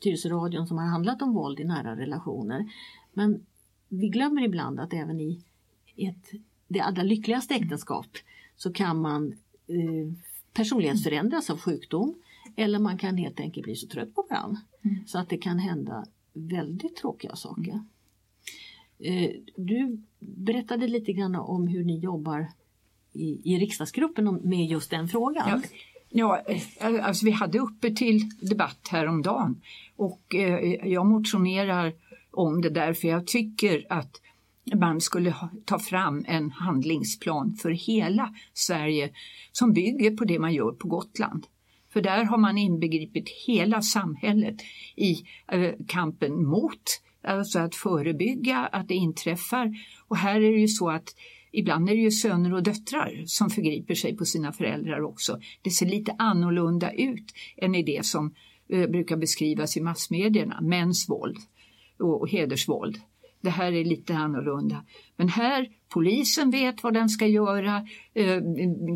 Tyresöradion 0.00 0.66
som 0.66 0.78
har 0.78 0.86
handlat 0.86 1.22
om 1.22 1.34
våld 1.34 1.60
i 1.60 1.64
nära 1.64 1.96
relationer. 1.96 2.72
Men 3.12 3.46
vi 3.88 4.08
glömmer 4.08 4.44
ibland 4.44 4.80
att 4.80 4.92
även 4.92 5.20
i 5.20 5.44
ett, 5.96 6.30
det 6.68 6.80
allra 6.80 7.02
lyckligaste 7.02 7.54
äktenskap 7.54 8.06
så 8.56 8.72
kan 8.72 9.00
man 9.00 9.32
eh, 9.66 10.12
personlighetsförändras 10.52 11.50
av 11.50 11.58
sjukdom 11.58 12.14
eller 12.56 12.78
man 12.78 12.98
kan 12.98 13.16
helt 13.16 13.40
enkelt 13.40 13.64
bli 13.64 13.76
så 13.76 13.86
trött 13.86 14.14
på 14.14 14.26
varandra 14.30 14.60
mm. 14.82 15.06
så 15.06 15.18
att 15.18 15.28
det 15.28 15.38
kan 15.38 15.58
hända 15.58 16.06
väldigt 16.32 16.96
tråkiga 16.96 17.36
saker. 17.36 17.82
Eh, 18.98 19.30
du 19.56 20.02
berättade 20.18 20.88
lite 20.88 21.12
grann 21.12 21.34
om 21.36 21.66
hur 21.66 21.84
ni 21.84 21.98
jobbar 21.98 22.46
i, 23.12 23.54
i 23.54 23.58
riksdagsgruppen 23.58 24.34
med 24.34 24.66
just 24.66 24.90
den 24.90 25.08
frågan. 25.08 25.48
Ja. 25.48 25.68
Ja, 26.10 26.42
eh, 26.80 27.06
alltså 27.06 27.24
vi 27.24 27.30
hade 27.30 27.58
uppe 27.58 27.90
till 27.90 28.30
debatt 28.40 28.88
häromdagen 28.90 29.60
och 29.96 30.34
eh, 30.34 30.88
jag 30.88 31.06
motionerar 31.06 31.92
om 32.30 32.60
det 32.60 32.70
där 32.70 32.92
för 32.92 33.08
jag 33.08 33.26
tycker 33.26 33.86
att 33.88 34.20
man 34.74 35.00
skulle 35.00 35.34
ta 35.64 35.78
fram 35.78 36.24
en 36.28 36.50
handlingsplan 36.50 37.54
för 37.54 37.70
hela 37.70 38.34
Sverige 38.54 39.10
som 39.52 39.72
bygger 39.72 40.16
på 40.16 40.24
det 40.24 40.38
man 40.38 40.54
gör 40.54 40.72
på 40.72 40.88
Gotland. 40.88 41.46
För 41.92 42.00
där 42.00 42.24
har 42.24 42.38
man 42.38 42.58
inbegripit 42.58 43.28
hela 43.46 43.82
samhället 43.82 44.56
i 44.96 45.16
eh, 45.52 45.74
kampen 45.86 46.46
mot, 46.46 46.82
alltså 47.24 47.58
att 47.58 47.74
förebygga 47.74 48.58
att 48.58 48.88
det 48.88 48.94
inträffar. 48.94 49.74
Och 50.08 50.16
här 50.16 50.36
är 50.36 50.52
det 50.52 50.60
ju 50.60 50.68
så 50.68 50.90
att 50.90 51.14
Ibland 51.52 51.90
är 51.90 51.94
det 51.94 52.00
ju 52.00 52.10
söner 52.10 52.54
och 52.54 52.62
döttrar 52.62 53.22
som 53.26 53.50
förgriper 53.50 53.94
sig 53.94 54.16
på 54.16 54.24
sina 54.24 54.52
föräldrar 54.52 55.00
också. 55.00 55.40
Det 55.62 55.70
ser 55.70 55.86
lite 55.86 56.14
annorlunda 56.18 56.92
ut 56.92 57.34
än 57.56 57.74
i 57.74 57.82
det 57.82 58.06
som 58.06 58.34
eh, 58.68 58.86
brukar 58.86 59.16
beskrivas 59.16 59.76
i 59.76 59.80
massmedierna, 59.80 60.60
mäns 60.60 61.08
våld 61.08 61.38
och, 61.98 62.20
och 62.20 62.28
hedersvåld. 62.28 63.00
Det 63.40 63.50
här 63.50 63.72
är 63.72 63.84
lite 63.84 64.14
annorlunda. 64.14 64.84
Men 65.16 65.28
här, 65.28 65.68
polisen 65.88 66.50
vet 66.50 66.82
vad 66.82 66.94
den 66.94 67.08
ska 67.08 67.26
göra, 67.26 67.86
eh, 68.14 68.40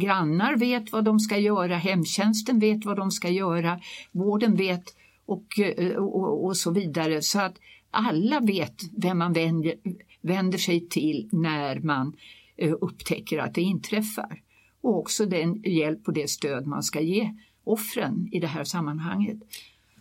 grannar 0.01 0.57
vet 0.57 0.93
vad 0.93 1.05
de 1.05 1.21
ska 1.21 1.38
göra, 1.38 1.77
hemtjänsten 1.77 2.59
vet 2.59 2.85
vad 2.85 2.97
de 2.97 3.11
ska 3.11 3.29
göra, 3.29 3.81
vården 4.12 4.57
vet 4.57 4.85
och, 5.27 5.59
eh, 5.59 5.97
och, 5.97 6.45
och 6.45 6.57
så 6.57 6.71
vidare. 6.71 7.23
Så 7.23 7.41
att 7.41 7.55
alla 7.91 8.41
vet 8.41 8.83
vem 8.97 9.19
man 9.19 9.33
vänder, 9.33 9.75
vänder 10.21 10.59
sig 10.59 10.88
till 10.88 11.29
när 11.33 11.81
man 11.81 12.17
Eh, 12.17 12.42
Eh, 12.62 12.75
upptäcker 12.81 13.38
att 13.38 13.55
det 13.55 13.61
inträffar. 13.61 14.42
Och 14.81 14.98
också 14.98 15.27
den 15.27 15.62
hjälp 15.62 16.09
och 16.09 16.12
det 16.12 16.31
stöd 16.31 16.66
man 16.66 16.83
ska 16.83 17.01
ge 17.01 17.35
offren 17.64 18.29
i 18.33 18.40
det 18.40 18.46
här 18.46 18.64
sammanhanget. 18.64 19.38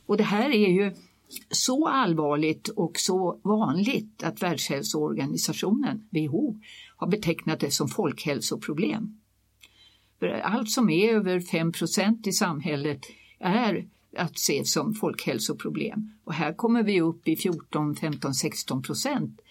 Och 0.05 0.17
det 0.17 0.23
här 0.23 0.49
är 0.49 0.69
ju 0.69 0.95
så 1.49 1.87
allvarligt 1.87 2.67
och 2.67 2.97
så 2.97 3.39
vanligt 3.43 4.23
att 4.23 4.43
Världshälsoorganisationen, 4.43 6.07
WHO, 6.09 6.59
har 6.97 7.07
betecknat 7.07 7.59
det 7.59 7.71
som 7.71 7.87
folkhälsoproblem. 7.87 9.19
För 10.19 10.27
allt 10.27 10.71
som 10.71 10.89
är 10.89 11.09
över 11.09 11.39
5% 11.39 12.27
i 12.27 12.31
samhället 12.31 13.05
är 13.39 13.87
att 14.17 14.39
se 14.39 14.65
som 14.65 14.93
folkhälsoproblem. 14.93 16.11
Och 16.23 16.33
här 16.33 16.53
kommer 16.53 16.83
vi 16.83 17.01
upp 17.01 17.27
i 17.27 17.35
14, 17.35 17.95
15, 17.95 18.33
16 18.33 18.81
procent 18.81 19.41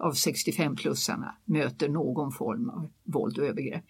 av 0.00 0.12
65-plussarna 0.12 1.30
möter 1.44 1.88
någon 1.88 2.32
form 2.32 2.70
av 2.70 2.90
våld 3.04 3.38
och 3.38 3.44
övergrepp. 3.44 3.84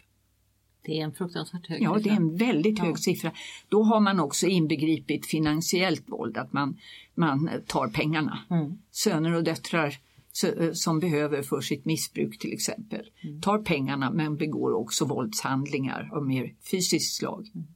Det 0.83 1.01
är 1.01 1.05
en 1.05 1.13
fruktansvärt 1.13 1.67
hög 1.67 1.83
Ja, 1.83 1.99
det 2.03 2.11
är 2.11 2.17
en 2.17 2.37
väldigt 2.37 2.79
hög 2.79 2.93
ja. 2.93 2.97
siffra. 2.97 3.33
Då 3.69 3.83
har 3.83 4.01
man 4.01 4.21
också 4.21 4.47
inbegripit 4.47 5.27
finansiellt 5.27 6.09
våld, 6.09 6.37
att 6.37 6.53
man, 6.53 6.79
man 7.15 7.51
tar 7.67 7.89
pengarna. 7.89 8.39
Mm. 8.51 8.79
Söner 8.91 9.35
och 9.35 9.45
döttrar 9.45 9.99
eh, 10.45 10.73
som 10.73 11.01
behöver 11.01 11.43
för 11.43 11.61
sitt 11.61 11.85
missbruk 11.85 12.39
till 12.39 12.53
exempel, 12.53 13.11
mm. 13.25 13.41
tar 13.41 13.59
pengarna 13.59 14.11
men 14.11 14.37
begår 14.37 14.73
också 14.73 15.05
våldshandlingar 15.05 16.11
av 16.13 16.27
mer 16.27 16.55
fysiskt 16.71 17.17
slag. 17.17 17.51
Mm. 17.55 17.67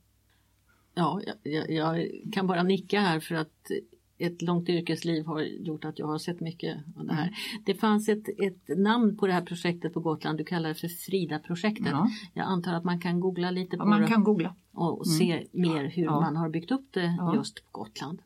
Ja, 0.94 1.20
jag, 1.42 1.70
jag, 1.70 2.09
kan 2.33 2.47
bara 2.47 2.62
nicka 2.62 3.01
här 3.01 3.20
för 3.20 3.35
att 3.35 3.70
ett 4.18 4.42
långt 4.42 4.68
yrkesliv 4.68 5.27
har 5.27 5.40
gjort 5.40 5.85
att 5.85 5.98
jag 5.98 6.07
har 6.07 6.18
sett 6.18 6.40
mycket 6.40 6.77
av 6.96 7.07
det 7.07 7.14
här. 7.14 7.22
Mm. 7.22 7.35
Det 7.64 7.74
fanns 7.74 8.09
ett, 8.09 8.29
ett 8.29 8.79
namn 8.79 9.16
på 9.16 9.27
det 9.27 9.33
här 9.33 9.42
projektet 9.42 9.94
på 9.94 10.00
Gotland, 10.00 10.38
du 10.38 10.44
kallar 10.44 10.68
det 10.68 10.74
för 10.74 10.88
Frida-projektet. 10.88 11.92
Ja. 11.92 12.11
Jag 12.35 12.46
antar 12.46 12.72
att 12.74 12.85
man 12.85 13.00
kan 13.00 13.20
googla 13.20 13.50
lite 13.50 13.77
på 13.77 13.85
man 13.85 14.00
det 14.00 14.09
kan 14.09 14.24
googla. 14.24 14.55
och 14.72 15.07
mm. 15.07 15.18
se 15.18 15.46
mer 15.53 15.85
hur 15.85 16.05
ja. 16.05 16.20
man 16.20 16.37
har 16.37 16.48
byggt 16.48 16.70
upp 16.70 16.87
det 16.90 17.14
ja. 17.18 17.35
just 17.35 17.55
på 17.55 17.81
Gotland. 17.81 18.22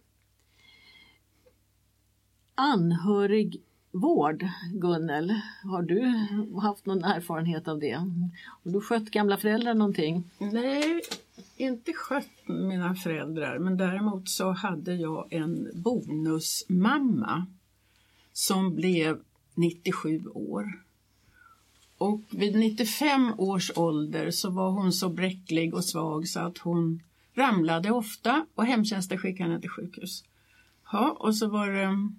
Anhörigvård, 2.55 4.47
Gunnel, 4.73 5.41
har 5.63 5.83
du 5.83 6.27
haft 6.61 6.87
någon 6.87 7.05
erfarenhet 7.05 7.69
av 7.69 7.79
det? 7.79 7.95
Har 8.65 8.73
du 8.73 8.81
skött 8.81 9.11
gamla 9.11 9.37
föräldrar 9.37 9.75
någonting? 9.75 10.31
Nej, 10.39 11.01
inte 11.57 11.93
skött 11.93 12.49
mina 12.49 12.95
föräldrar 12.95 13.59
men 13.59 13.77
däremot 13.77 14.29
så 14.29 14.51
hade 14.51 14.95
jag 14.95 15.33
en 15.33 15.71
bonusmamma 15.75 17.47
som 18.33 18.75
blev 18.75 19.19
97 19.55 20.27
år. 20.35 20.83
Och 21.99 22.23
vid 22.31 22.57
95 22.57 23.35
års 23.39 23.71
ålder 23.77 24.31
så 24.31 24.51
var 24.51 24.71
hon 24.71 24.93
så 24.93 25.09
bräcklig 25.09 25.75
och 25.75 25.85
svag 25.85 26.29
så 26.29 26.41
att 26.41 26.59
hon 26.59 27.03
ramlade 27.35 27.91
ofta 27.91 28.47
och 28.55 28.67
hemtjänsten 28.67 29.19
skickade 29.19 29.51
henne 29.51 29.61
till 29.61 29.71
sjukhus. 29.71 30.25
Ja, 30.93 31.17
och 31.19 31.37
så 31.37 31.49
var 31.49 31.71
det 31.71 32.11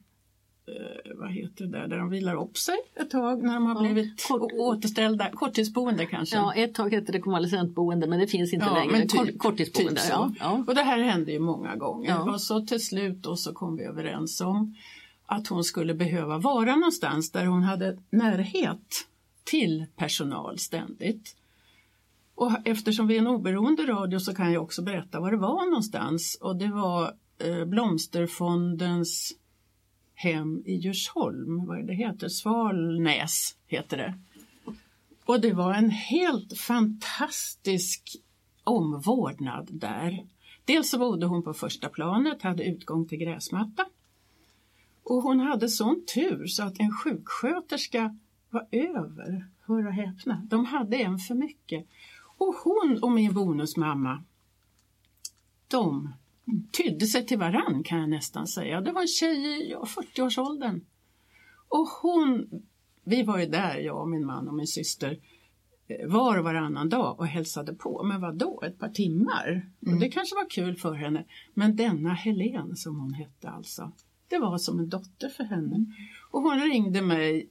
vad 1.16 1.32
heter 1.32 1.66
det 1.66 1.72
där, 1.72 1.88
där 1.88 1.98
de 1.98 2.10
vilar 2.10 2.44
upp 2.44 2.58
sig 2.58 2.76
ett 2.96 3.10
tag 3.10 3.44
när 3.44 3.54
de 3.54 3.66
har 3.66 3.76
ja, 3.76 3.82
blivit 3.82 4.28
kort, 4.28 4.52
återställda, 4.54 5.32
korttidsboende 5.32 6.06
kanske? 6.06 6.36
Ja, 6.36 6.54
ett 6.54 6.76
tag 6.76 6.94
hette 6.94 7.12
det 7.12 7.20
konvalescentboende 7.20 8.08
men 8.08 8.20
det 8.20 8.28
finns 8.28 8.54
inte 8.54 8.66
ja, 8.66 8.74
längre, 8.74 8.92
men 8.92 9.08
typ, 9.08 9.40
korttidsboende. 9.40 10.02
Typ 10.02 10.10
ja, 10.10 10.32
ja. 10.40 10.64
Och 10.68 10.76
det 10.76 10.84
här 10.84 11.00
hände 11.00 11.32
ju 11.32 11.40
många 11.40 11.76
gånger 11.76 12.30
och 12.34 12.42
så 12.42 12.62
till 12.62 12.86
slut 12.86 13.18
då 13.24 13.36
så 13.36 13.54
kom 13.54 13.76
vi 13.76 13.84
överens 13.84 14.42
om 14.42 14.76
att 15.26 15.48
hon 15.48 15.64
skulle 15.64 15.94
behöva 15.94 16.38
vara 16.38 16.76
någonstans 16.76 17.32
där 17.32 17.46
hon 17.46 17.64
hade 17.64 17.98
närhet 18.10 19.08
till 19.44 19.86
personal 19.96 20.60
ständigt. 20.60 21.36
Och 22.36 22.52
eftersom 22.66 23.08
vi 23.08 23.16
är 23.16 23.20
en 23.20 23.28
oberoende 23.28 23.84
radio 23.84 24.20
så 24.20 24.36
kan 24.36 24.54
jag 24.54 24.64
också 24.64 24.82
berätta 24.82 25.20
var 25.20 25.32
det 25.32 25.38
var 25.38 25.66
någonstans 25.66 26.38
och 26.42 26.56
det 26.56 26.68
var 26.68 27.14
eh, 27.38 27.66
Blomsterfondens 27.66 29.34
hem 30.20 30.64
i 30.66 30.76
Djursholm, 30.76 31.66
vad 31.66 31.88
det 31.88 31.94
heter, 31.94 32.30
Svalnäs 32.30 33.56
heter 33.68 33.98
det. 33.98 34.14
Och 35.26 35.42
det 35.42 35.54
var 35.54 35.74
en 35.74 35.90
helt 35.90 36.58
fantastisk 36.58 38.18
omvårdnad 38.64 39.68
där. 39.72 40.28
Dels 40.66 40.90
så 40.90 41.00
bodde 41.00 41.26
hon 41.26 41.44
på 41.44 41.54
första 41.54 41.90
planet, 41.90 42.42
hade 42.42 42.64
utgång 42.64 43.08
till 43.08 43.18
gräsmatta. 43.18 43.86
Och 45.04 45.24
hon 45.24 45.40
hade 45.40 45.70
sån 45.70 46.06
tur 46.14 46.48
så 46.48 46.64
att 46.64 46.80
en 46.80 46.92
sjuksköterska 46.92 48.18
var 48.50 48.68
över, 48.72 49.48
hör 49.66 49.88
och 49.88 49.94
häpna, 49.94 50.48
de 50.50 50.66
hade 50.66 50.98
en 50.98 51.18
för 51.18 51.36
mycket. 51.36 51.88
Och 52.38 52.56
hon 52.56 53.00
och 53.02 53.12
min 53.12 53.34
bonusmamma, 53.34 54.24
de 55.68 56.14
tydde 56.72 57.06
sig 57.06 57.26
till 57.26 57.38
varann 57.38 57.84
kan 57.84 58.00
jag 58.00 58.10
nästan 58.10 58.48
säga. 58.48 58.82
Det 58.82 58.92
var 58.92 59.02
en 59.02 59.08
tjej 59.08 59.38
i 59.38 59.72
ja, 59.72 59.84
40-årsåldern. 59.84 60.82
Och 61.68 61.88
hon, 61.88 62.50
vi 63.04 63.24
var 63.24 63.40
ju 63.40 63.46
där, 63.46 63.78
jag 63.78 64.02
och 64.02 64.10
min 64.10 64.26
man 64.26 64.48
och 64.48 64.54
min 64.54 64.68
syster, 64.68 65.20
eh, 65.88 66.08
var 66.08 66.38
och 66.38 66.44
varannan 66.44 66.90
dag 66.90 67.20
och 67.20 67.28
hälsade 67.28 67.74
på. 67.74 68.04
Men 68.04 68.22
vad 68.22 68.36
då 68.36 68.62
ett 68.62 68.80
par 68.80 68.90
timmar? 68.90 69.70
Mm. 69.82 69.94
Och 69.94 70.00
det 70.00 70.10
kanske 70.10 70.36
var 70.36 70.50
kul 70.50 70.76
för 70.76 70.94
henne. 70.94 71.26
Men 71.54 71.76
denna 71.76 72.14
Helen 72.14 72.76
som 72.76 73.00
hon 73.00 73.14
hette 73.14 73.50
alltså, 73.50 73.92
det 74.28 74.38
var 74.38 74.58
som 74.58 74.80
en 74.80 74.90
dotter 74.90 75.30
för 75.30 75.44
henne. 75.44 75.86
Och 76.32 76.42
hon 76.42 76.60
ringde 76.60 77.02
mig 77.02 77.50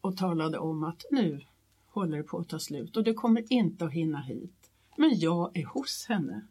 och 0.00 0.16
talade 0.16 0.58
om 0.58 0.84
att 0.84 1.04
nu 1.10 1.40
håller 1.86 2.16
det 2.16 2.22
på 2.22 2.38
att 2.38 2.48
ta 2.48 2.58
slut 2.58 2.96
och 2.96 3.04
det 3.04 3.14
kommer 3.14 3.52
inte 3.52 3.84
att 3.84 3.92
hinna 3.92 4.20
hit. 4.20 4.70
Men 4.96 5.18
jag 5.18 5.56
är 5.56 5.64
hos 5.64 6.06
henne. 6.08 6.46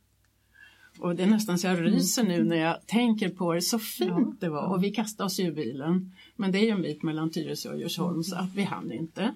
Och 0.99 1.15
det 1.15 1.23
är 1.23 1.27
nästan 1.27 1.59
så 1.59 1.67
jag 1.67 1.85
ryser 1.85 2.23
nu 2.23 2.43
när 2.43 2.55
jag 2.55 2.87
tänker 2.87 3.29
på 3.29 3.53
det, 3.53 3.61
så 3.61 3.79
fint 3.79 4.41
det 4.41 4.49
var. 4.49 4.67
Och 4.67 4.83
vi 4.83 4.91
kastade 4.91 5.25
oss 5.25 5.39
ur 5.39 5.51
bilen. 5.51 6.11
Men 6.35 6.51
det 6.51 6.59
är 6.59 6.63
ju 6.63 6.69
en 6.69 6.81
bit 6.81 7.03
mellan 7.03 7.31
Tyresö 7.31 7.69
och 7.69 7.79
Djursholm 7.79 8.23
så 8.23 8.35
att 8.35 8.55
vi 8.55 8.63
hann 8.63 8.91
inte. 8.91 9.33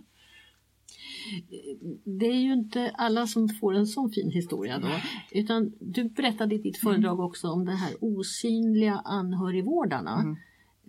Det 2.03 2.25
är 2.25 2.39
ju 2.39 2.53
inte 2.53 2.91
alla 2.97 3.27
som 3.27 3.49
får 3.49 3.73
en 3.73 3.87
sån 3.87 4.11
fin 4.11 4.31
historia 4.31 4.79
då. 4.79 4.87
Utan 5.31 5.73
du 5.79 6.03
berättade 6.03 6.55
i 6.55 6.57
ditt 6.57 6.77
föredrag 6.77 7.19
också 7.19 7.47
om 7.47 7.65
de 7.65 7.71
här 7.71 7.93
osynliga 8.01 9.01
anhörigvårdarna. 9.05 10.19
Mm. 10.21 10.35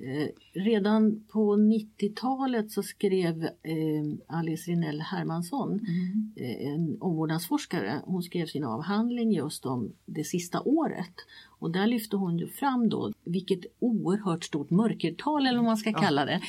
Eh, 0.03 0.29
redan 0.63 1.25
på 1.33 1.57
90-talet 1.57 2.71
så 2.71 2.83
skrev 2.83 3.43
eh, 3.45 4.05
Alice 4.39 4.71
Rinell 4.71 5.01
Hermansson, 5.01 5.71
Mm. 5.73 6.33
eh, 6.37 6.73
en 6.73 6.97
omvårdnadsforskare, 7.01 8.01
hon 8.05 8.23
skrev 8.23 8.47
sin 8.47 8.65
avhandling 8.65 9.33
just 9.33 9.67
om 9.67 9.93
det 10.07 10.25
sista 10.25 10.61
året. 10.63 11.15
Och 11.59 11.71
där 11.71 11.87
lyfte 11.87 12.17
hon 12.17 12.39
ju 12.39 12.47
fram 12.49 12.89
då 12.89 13.13
vilket 13.25 13.61
oerhört 13.79 14.45
stort 14.45 14.71
mörkertal 14.71 15.47
eller 15.47 15.59
vad 15.59 15.65
man 15.67 15.77
ska 15.77 15.93
kalla 15.93 16.25
det. 16.25 16.41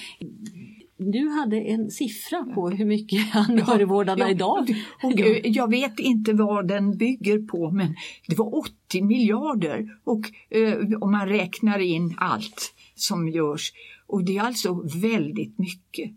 Du 0.97 1.29
hade 1.29 1.57
en 1.61 1.91
siffra 1.91 2.43
på 2.43 2.69
hur 2.69 2.85
mycket 2.85 3.35
anhörigvårdarna 3.35 4.25
Ja, 4.25 4.31
idag. 4.31 4.75
Och, 5.03 5.19
eh, 5.19 5.41
jag 5.43 5.69
vet 5.69 5.99
inte 5.99 6.33
vad 6.33 6.67
den 6.67 6.97
bygger 6.97 7.39
på 7.39 7.71
men 7.71 7.95
det 8.27 8.35
var 8.37 8.55
80 8.57 9.01
miljarder. 9.03 9.97
Och 10.03 10.21
eh, 10.57 10.77
om 11.01 11.11
man 11.11 11.27
räknar 11.29 11.79
in 11.79 12.13
allt 12.17 12.73
som 12.95 13.29
görs 13.29 13.73
och 14.07 14.23
det 14.23 14.37
är 14.37 14.41
alltså 14.41 14.73
väldigt 15.01 15.59
mycket. 15.59 16.11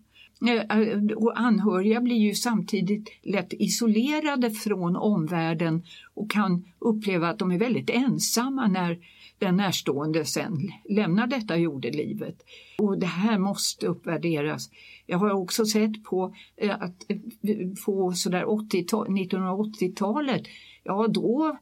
Eh, 0.47 0.79
eh, 0.81 1.03
och 1.17 1.41
anhöriga 1.41 2.01
blir 2.01 2.17
ju 2.17 2.35
samtidigt 2.35 3.09
lätt 3.23 3.53
isolerade 3.53 4.51
från 4.51 4.97
omvärlden 4.97 5.85
och 6.15 6.31
kan 6.31 6.65
uppleva 6.79 7.29
att 7.29 7.39
de 7.39 7.53
är 7.53 7.59
väldigt 7.59 7.91
ensamma 7.91 8.69
när 8.69 8.99
den 9.39 9.57
närstående 9.57 10.25
sen 10.25 10.73
lämnar 10.89 11.27
detta 11.27 11.57
jordelivet. 11.57 12.43
Och 12.79 12.99
det 12.99 13.07
här 13.07 13.39
måste 13.39 13.87
uppvärderas. 13.87 14.71
Jag 15.07 15.19
har 15.19 15.31
också 15.31 15.67
sett 15.67 16.05
på 16.05 16.35
eh, 16.57 16.75
att 16.83 17.07
på 17.87 18.13
sådär 18.13 18.51
80, 18.51 18.83
1980-talet, 18.83 20.43
ja 20.85 21.07
då 21.09 21.59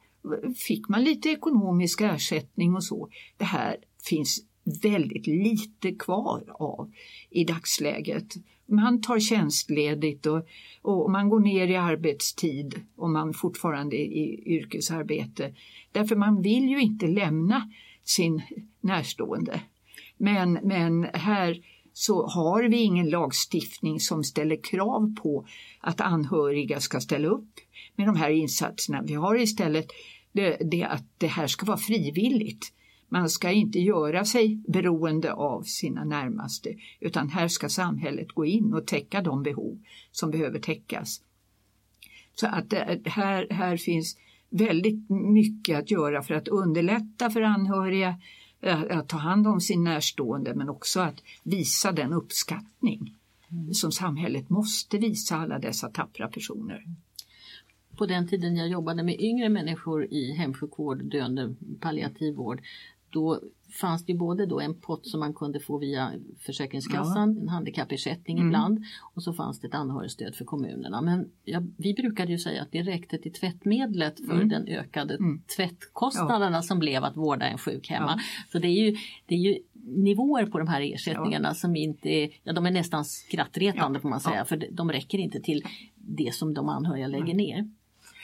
fick 0.67 0.89
man 0.89 1.05
lite 1.05 1.29
ekonomisk 1.29 2.01
ersättning 2.01 2.75
och 2.75 2.85
så. 2.85 3.09
Det 3.37 3.45
här 3.45 3.77
finns 4.09 4.41
väldigt 4.65 5.27
lite 5.27 5.93
kvar 5.93 6.45
av 6.49 6.93
i 7.31 7.45
dagsläget. 7.45 8.35
Man 8.67 9.03
tar 9.03 9.21
tjänstledigt 9.21 10.27
och, 10.27 10.47
och 10.83 11.11
man 11.11 11.29
går 11.29 11.41
ner 11.41 11.67
i 11.67 11.77
arbetstid 11.77 12.81
om 12.97 13.13
man 13.13 13.35
fortfarande 13.35 13.97
är 13.97 14.07
i 14.07 14.43
yrkesarbete. 14.47 15.55
Därför 15.93 16.17
man 16.17 16.43
vill 16.43 16.69
ju 16.69 16.81
inte 16.81 17.07
lämna 17.07 17.71
sin 18.05 18.43
närstående. 18.81 19.61
Men, 20.17 20.53
men 20.53 21.05
här 21.15 21.61
så 21.93 22.27
har 22.27 22.63
vi 22.63 22.77
ingen 22.77 23.11
lagstiftning 23.11 24.01
som 24.01 24.25
ställer 24.25 24.63
krav 24.63 25.15
på 25.23 25.47
att 25.81 26.01
anhöriga 26.01 26.81
ska 26.81 27.01
ställa 27.01 27.29
upp 27.29 27.61
med 27.97 28.07
de 28.07 28.17
här 28.17 28.31
insatserna. 28.31 29.03
Vi 29.03 29.15
har 29.15 29.41
istället 29.41 29.87
det, 30.33 30.57
det 30.71 30.85
att 30.85 31.05
det 31.19 31.27
här 31.27 31.47
ska 31.47 31.67
vara 31.67 31.77
frivilligt. 31.77 32.73
Man 33.15 33.31
ska 33.31 33.51
inte 33.51 33.79
göra 33.79 34.25
sig 34.25 34.61
beroende 34.69 35.33
av 35.33 35.63
sina 35.63 36.05
närmaste 36.05 36.75
utan 37.01 37.29
här 37.29 37.49
ska 37.49 37.69
samhället 37.69 38.33
gå 38.33 38.45
in 38.45 38.75
och 38.75 38.87
täcka 38.87 39.23
de 39.23 39.43
behov 39.43 39.79
som 40.11 40.31
behöver 40.31 40.59
täckas. 40.59 41.21
Så 42.35 42.47
att 42.47 42.71
det, 42.71 43.01
här, 43.07 43.47
här 43.51 43.77
finns 43.77 44.17
väldigt 44.51 45.11
mycket 45.11 45.79
att 45.79 45.91
göra 45.91 46.23
för 46.23 46.35
att 46.35 46.49
underlätta 46.49 47.31
för 47.31 47.43
anhöriga 47.43 48.21
eh, 48.61 48.83
att 48.91 49.09
ta 49.09 49.17
hand 49.17 49.47
om 49.47 49.61
sin 49.61 49.85
närstående 49.85 50.55
men 50.55 50.69
också 50.69 51.01
att 51.01 51.23
visa 51.43 51.93
den 51.93 52.13
uppskattning 52.13 53.15
som 53.73 53.93
samhället 53.93 54.51
måste 54.51 54.99
visa 54.99 55.37
alla 55.37 55.59
dessa 55.59 55.89
tappra 55.89 56.29
personer. 56.29 56.85
på 57.97 58.07
den 58.07 58.29
tiden 58.29 58.57
jag 58.57 58.69
jobbade 58.69 59.03
med 59.03 59.21
yngre 59.21 59.49
människor 59.49 60.05
i 60.05 60.33
hemsjukvård, 60.33 61.05
döende, 61.05 61.55
palliativ 61.81 62.35
vård, 62.35 62.61
då 63.15 63.41
fanns 63.81 64.05
det 64.07 64.15
både 64.15 64.47
då 64.47 64.61
en 64.61 64.75
pott 64.81 65.07
som 65.07 65.21
man 65.21 65.35
kunde 65.35 65.61
få 65.61 65.79
via 65.79 66.13
Försäkringskassan, 66.39 67.39
en 67.39 67.49
handikappersättning 67.49 68.37
Mm. 68.39 68.49
ibland 68.49 68.85
och 69.15 69.23
så 69.23 69.33
fanns 69.33 69.61
det 69.61 69.67
ett 69.69 69.75
anhörigstöd 69.75 70.35
för 70.35 70.45
kommunerna. 70.45 71.01
Men 71.03 71.31
ja, 71.45 71.63
vi 71.77 71.95
brukade 71.95 72.33
ju 72.33 72.39
säga 72.39 72.63
att 72.63 72.73
det 72.73 72.83
räckte 72.83 73.19
till 73.19 73.33
tvättmedlet 73.33 74.27
för 74.27 74.35
Mm. 74.35 74.49
den 74.49 74.69
ökade 74.69 75.15
Mm. 75.15 75.43
tvättkostnaderna 75.57 76.63
som 76.63 76.79
blev 76.79 77.05
att 77.05 77.17
vårda 77.17 77.47
en 77.47 77.59
sjuk 77.59 77.89
hemma. 77.91 78.15
Ja. 78.17 78.23
Så 78.53 78.59
det 78.59 78.69
är, 78.69 78.85
ju, 78.91 78.97
det 79.27 79.35
är 79.35 79.39
ju 79.39 79.59
nivåer 79.87 80.47
på 80.47 80.59
de 80.59 80.69
här 80.69 80.81
ersättningarna 80.95 81.55
som 81.55 81.77
inte 81.77 82.09
är, 82.09 82.31
ja 82.43 82.53
de 82.53 82.67
är 82.67 82.71
nästan 82.71 83.05
skrattretande 83.05 83.97
Ja. 83.99 84.01
får 84.03 84.09
man 84.09 84.21
säga 84.21 84.37
Ja. 84.37 84.45
för 84.45 84.57
de- 84.57 84.69
de 84.71 84.93
räcker 84.93 85.19
inte 85.19 85.41
till 85.41 85.63
det 85.97 86.35
som 86.35 86.55
de 86.55 86.69
anhöriga 86.69 87.07
lägger 87.07 87.35
ner. 87.35 87.71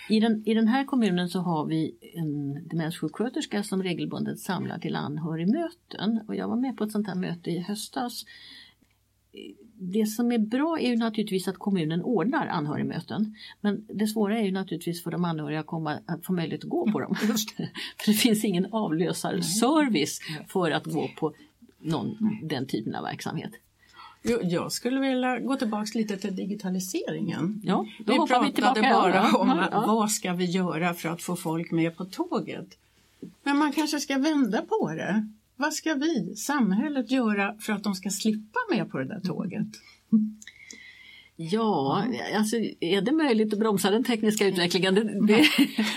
I 0.08 0.20
den, 0.20 0.42
I 0.46 0.54
den 0.54 0.68
här 0.68 0.84
kommunen 0.84 1.28
så 1.28 1.40
har 1.40 1.66
vi 1.66 1.94
en 2.14 2.68
demenssjuksköterska 2.68 3.62
som 3.62 3.82
regelbundet 3.82 4.38
samlar 4.38 4.78
till 4.78 4.96
anhörigmöten. 4.96 6.20
Och 6.28 6.34
jag 6.34 6.48
var 6.48 6.56
med 6.56 6.76
på 6.76 6.84
ett 6.84 6.92
sånt 6.92 7.06
här 7.06 7.14
möte 7.14 7.50
i 7.50 7.58
höstas. 7.58 8.24
Det 9.74 10.06
som 10.06 10.32
är 10.32 10.38
bra 10.38 10.78
är 10.80 10.88
ju 10.88 10.96
naturligtvis 10.96 11.48
att 11.48 11.58
kommunen 11.58 12.02
ordnar 12.02 12.46
anhörigmöten. 12.46 13.34
Men 13.60 13.86
det 13.88 14.06
svåra 14.06 14.38
är 14.38 14.44
ju 14.44 14.52
naturligtvis 14.52 15.02
för 15.02 15.10
de 15.10 15.24
anhöriga 15.24 15.60
att, 15.60 15.66
komma, 15.66 15.98
att 16.06 16.26
få 16.26 16.32
möjlighet 16.32 16.64
att 16.64 16.70
gå 16.70 16.92
på 16.92 17.00
dem. 17.00 17.14
för 17.98 18.06
det 18.06 18.12
finns 18.12 18.44
ingen 18.44 18.66
avlösarservice 18.72 20.20
för 20.48 20.70
att 20.70 20.84
gå 20.84 21.10
på 21.18 21.34
någon, 21.78 22.16
den 22.42 22.66
typen 22.66 22.94
av 22.94 23.02
verksamhet. 23.02 23.52
Jag 24.22 24.72
skulle 24.72 25.00
vilja 25.00 25.40
gå 25.40 25.56
tillbaks 25.56 25.94
lite 25.94 26.16
till 26.16 26.36
digitaliseringen. 26.36 27.60
Ja, 27.64 27.86
då 27.98 28.12
Vi 28.12 28.18
hoppar 28.18 28.44
vi 28.44 28.52
pratade 28.52 28.80
tillbaka. 28.80 29.12
bara 29.12 29.32
om 29.32 29.48
ja, 29.48 29.68
ja. 29.70 29.84
vad 29.86 30.10
ska 30.10 30.32
vi 30.32 30.44
göra 30.44 30.94
för 30.94 31.08
att 31.08 31.22
få 31.22 31.36
folk 31.36 31.70
med 31.70 31.96
på 31.96 32.04
tåget. 32.04 32.78
Men 33.42 33.56
man 33.56 33.72
kanske 33.72 34.00
ska 34.00 34.18
vända 34.18 34.62
på 34.62 34.92
det. 34.92 35.28
Vad 35.56 35.74
ska 35.74 35.94
vi, 35.94 36.36
samhället, 36.36 37.10
göra 37.10 37.54
för 37.60 37.72
att 37.72 37.84
de 37.84 37.94
ska 37.94 38.10
slippa 38.10 38.58
med 38.70 38.90
på 38.90 38.98
det 38.98 39.04
där 39.04 39.20
tåget? 39.20 39.68
Ja, 41.42 42.04
alltså 42.36 42.56
är 42.80 43.00
det 43.00 43.12
möjligt 43.12 43.52
att 43.52 43.58
bromsa 43.58 43.90
den 43.90 44.04
tekniska 44.04 44.46
utvecklingen? 44.46 44.94
Det, 44.94 45.02
det, 45.26 45.46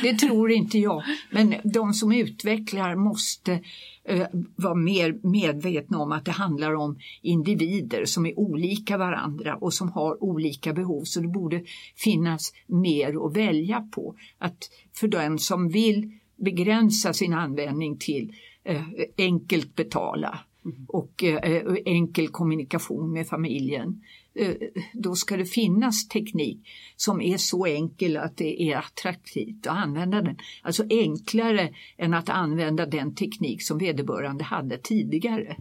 Det 0.01 0.13
tror 0.13 0.51
inte 0.51 0.79
jag. 0.79 1.03
Men 1.31 1.55
de 1.63 1.93
som 1.93 2.11
utvecklar 2.11 2.95
måste 2.95 3.59
eh, 4.03 4.27
vara 4.55 4.75
mer 4.75 5.19
medvetna 5.23 5.97
om 5.97 6.11
att 6.11 6.25
det 6.25 6.31
handlar 6.31 6.75
om 6.75 6.99
individer 7.21 8.05
som 8.05 8.25
är 8.25 8.39
olika 8.39 8.97
varandra 8.97 9.55
och 9.55 9.73
som 9.73 9.91
har 9.91 10.23
olika 10.23 10.73
behov. 10.73 11.03
Så 11.03 11.19
det 11.19 11.27
borde 11.27 11.63
finnas 11.95 12.53
mer 12.67 13.25
att 13.25 13.37
välja 13.37 13.87
på. 13.95 14.15
Att 14.37 14.69
för 14.93 15.07
den 15.07 15.39
som 15.39 15.69
vill 15.69 16.11
begränsa 16.35 17.13
sin 17.13 17.33
användning 17.33 17.97
till 17.97 18.33
eh, 18.63 18.81
enkelt 19.17 19.75
betala 19.75 20.39
och 20.87 21.23
eh, 21.23 21.75
enkel 21.85 22.27
kommunikation 22.27 23.13
med 23.13 23.27
familjen. 23.27 24.01
Eh, 24.35 24.55
Då 24.93 25.15
ska 25.15 25.37
det 25.37 25.45
finnas 25.45 26.07
teknik 26.07 26.67
som 26.95 27.21
är 27.21 27.37
så 27.37 27.65
enkel 27.65 28.17
att 28.17 28.37
det 28.37 28.61
är 28.61 28.77
attraktivt 28.77 29.67
att 29.67 29.77
använda 29.77 30.21
den. 30.21 30.37
Alltså 30.61 30.83
enklare 30.89 31.73
än 31.97 32.13
att 32.13 32.29
använda 32.29 32.85
den 32.85 33.15
teknik 33.15 33.63
som 33.63 33.77
vederbörande 33.77 34.43
hade 34.43 34.77
tidigare. 34.77 35.57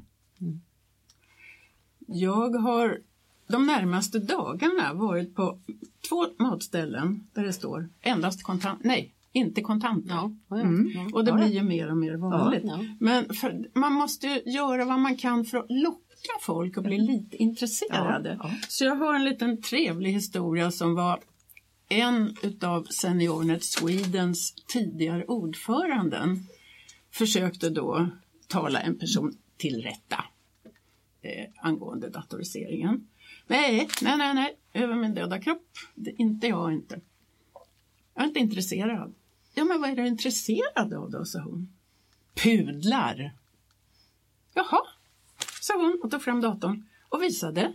Jag 2.06 2.56
har 2.56 2.98
de 3.48 3.66
närmaste 3.66 4.18
dagarna 4.18 4.94
varit 4.94 5.34
på 5.34 5.58
två 6.08 6.26
matställen 6.38 7.28
där 7.32 7.44
det 7.44 7.52
står 7.52 7.88
endast 8.00 8.42
kontant, 8.42 8.84
nej, 8.84 9.14
inte 9.32 9.60
kontanter. 9.60 10.10
ja, 10.14 10.32
ja, 10.48 10.56
ja. 10.56 10.62
Mm. 10.62 10.92
ja. 10.94 11.08
Och 11.12 11.24
det 11.24 11.32
blir 11.32 11.46
ju 11.46 11.62
mer 11.62 11.90
och 11.90 11.96
mer 11.96 12.16
vanligt. 12.16 12.62
Ja. 12.64 12.84
Men 13.00 13.34
för, 13.34 13.68
man 13.78 13.92
måste 13.92 14.26
ju 14.26 14.52
göra 14.52 14.84
vad 14.84 14.98
man 14.98 15.16
kan 15.16 15.44
för 15.44 15.58
att 15.58 15.66
locka 15.68 16.01
folk 16.40 16.78
att 16.78 16.84
bli 16.84 16.98
lite 16.98 17.36
intresserade. 17.36 18.38
Ja, 18.42 18.50
ja. 18.50 18.66
Så 18.68 18.84
jag 18.84 18.96
har 18.96 19.14
en 19.14 19.24
liten 19.24 19.62
trevlig 19.62 20.12
historia 20.12 20.70
som 20.70 20.94
var 20.94 21.20
en 21.88 22.36
utav 22.42 22.86
SeniorNet 22.90 23.64
Swedens 23.64 24.54
tidigare 24.66 25.24
ordföranden 25.24 26.46
försökte 27.10 27.70
då 27.70 28.08
tala 28.48 28.80
en 28.80 28.98
person 28.98 29.38
till 29.56 29.82
rätta 29.82 30.24
eh, 31.22 31.48
angående 31.56 32.08
datoriseringen. 32.08 33.08
Nej, 33.46 33.88
nej, 34.02 34.16
nej, 34.18 34.34
nej, 34.34 34.56
över 34.72 34.94
min 34.94 35.14
döda 35.14 35.40
kropp. 35.40 35.68
Det, 35.94 36.10
inte 36.10 36.46
jag 36.46 36.72
inte. 36.72 37.00
Jag 38.14 38.24
är 38.24 38.28
inte 38.28 38.40
intresserad. 38.40 39.14
Ja, 39.54 39.64
men 39.64 39.80
vad 39.80 39.90
är 39.90 39.96
du 39.96 40.06
intresserad 40.06 40.94
av 40.94 41.10
då, 41.10 41.24
sa 41.24 41.40
hon. 41.40 41.72
Pudlar. 42.34 43.32
Jaha, 44.54 44.80
sa 45.62 45.74
hon 45.76 46.00
och 46.02 46.10
tog 46.10 46.22
fram 46.22 46.40
datorn 46.40 46.84
och 47.08 47.22
visade. 47.22 47.72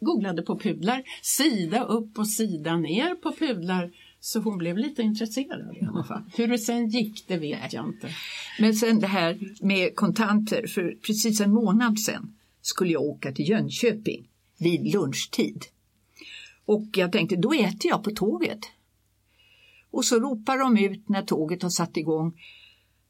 Googlade 0.00 0.42
på 0.42 0.58
pudlar, 0.58 1.02
sida 1.22 1.84
upp 1.84 2.18
och 2.18 2.28
sida 2.28 2.76
ner 2.76 3.14
på 3.14 3.32
pudlar. 3.32 3.92
Så 4.20 4.40
hon 4.40 4.58
blev 4.58 4.78
lite 4.78 5.02
intresserad 5.02 5.76
i 5.76 5.84
alla 5.84 6.04
fall. 6.04 6.22
Hur 6.36 6.48
det 6.48 6.58
sen 6.58 6.88
gick, 6.88 7.28
det 7.28 7.36
vet 7.36 7.72
jag 7.72 7.86
inte. 7.86 8.10
Men 8.60 8.74
sen 8.74 9.00
det 9.00 9.06
här 9.06 9.38
med 9.60 9.96
kontanter, 9.96 10.66
för 10.66 10.96
precis 11.06 11.40
en 11.40 11.52
månad 11.52 11.98
sen 11.98 12.36
skulle 12.62 12.92
jag 12.92 13.02
åka 13.02 13.32
till 13.32 13.48
Jönköping 13.48 14.28
vid 14.58 14.92
lunchtid. 14.92 15.64
Och 16.64 16.84
jag 16.92 17.12
tänkte, 17.12 17.36
då 17.36 17.52
äter 17.52 17.90
jag 17.90 18.04
på 18.04 18.10
tåget. 18.10 18.60
Och 19.90 20.04
så 20.04 20.20
ropar 20.20 20.58
de 20.58 20.84
ut 20.84 21.08
när 21.08 21.22
tåget 21.22 21.62
har 21.62 21.70
satt 21.70 21.96
igång 21.96 22.40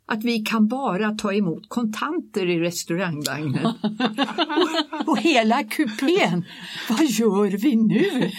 att 0.06 0.24
vi 0.24 0.38
kan 0.38 0.68
bara 0.68 1.10
ta 1.10 1.32
emot 1.32 1.68
kontanter 1.68 2.50
i 2.50 2.60
restaurangvagnen. 2.60 3.66
och, 3.66 5.08
och 5.08 5.18
hela 5.18 5.64
kupén, 5.64 6.44
vad 6.88 7.04
gör 7.04 7.50
vi 7.50 7.76
nu? 7.76 8.00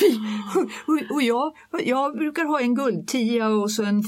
vi, 0.00 0.18
och, 0.86 1.14
och 1.14 1.22
jag, 1.22 1.52
jag 1.84 2.18
brukar 2.18 2.44
ha 2.44 2.60
en 2.60 2.74
guldtia 2.74 3.48
och 3.48 3.70
så 3.70 3.84
en 3.84 4.02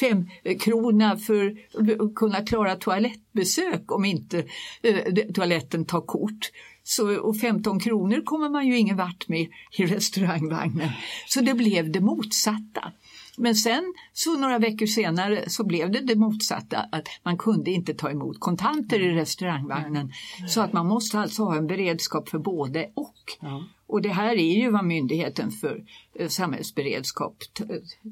femkrona 0.00 1.16
för 1.16 1.56
att 2.00 2.14
kunna 2.14 2.40
klara 2.40 2.76
toalettbesök 2.76 3.92
om 3.92 4.04
inte 4.04 4.44
eh, 4.82 5.26
toaletten 5.34 5.84
tar 5.84 6.00
kort. 6.00 6.50
Så, 6.84 7.16
och 7.20 7.36
15 7.36 7.80
kronor 7.80 8.22
kommer 8.24 8.48
man 8.48 8.66
ju 8.66 8.78
ingen 8.78 8.96
vart 8.96 9.28
med 9.28 9.48
i 9.78 9.86
restaurangvagnen. 9.86 10.88
Så 11.28 11.40
det 11.40 11.54
blev 11.54 11.92
det 11.92 12.00
motsatta. 12.00 12.92
Men 13.42 13.54
sen 13.54 13.94
så 14.12 14.36
några 14.36 14.58
veckor 14.58 14.86
senare 14.86 15.50
så 15.50 15.64
blev 15.64 15.90
det 15.90 16.00
det 16.00 16.16
motsatta 16.16 16.78
att 16.78 17.08
man 17.22 17.38
kunde 17.38 17.70
inte 17.70 17.94
ta 17.94 18.10
emot 18.10 18.40
kontanter 18.40 19.00
i 19.00 19.14
restaurangvagnen. 19.14 20.12
Så 20.48 20.60
att 20.60 20.72
man 20.72 20.86
måste 20.86 21.18
alltså 21.18 21.44
ha 21.44 21.56
en 21.56 21.66
beredskap 21.66 22.28
för 22.28 22.38
både 22.38 22.90
och. 22.94 23.38
Ja. 23.40 23.64
Och 23.86 24.02
det 24.02 24.08
här 24.08 24.32
är 24.32 24.62
ju 24.62 24.70
vad 24.70 24.84
Myndigheten 24.84 25.50
för 25.50 25.84
eh, 26.14 26.28
samhällsberedskap 26.28 27.36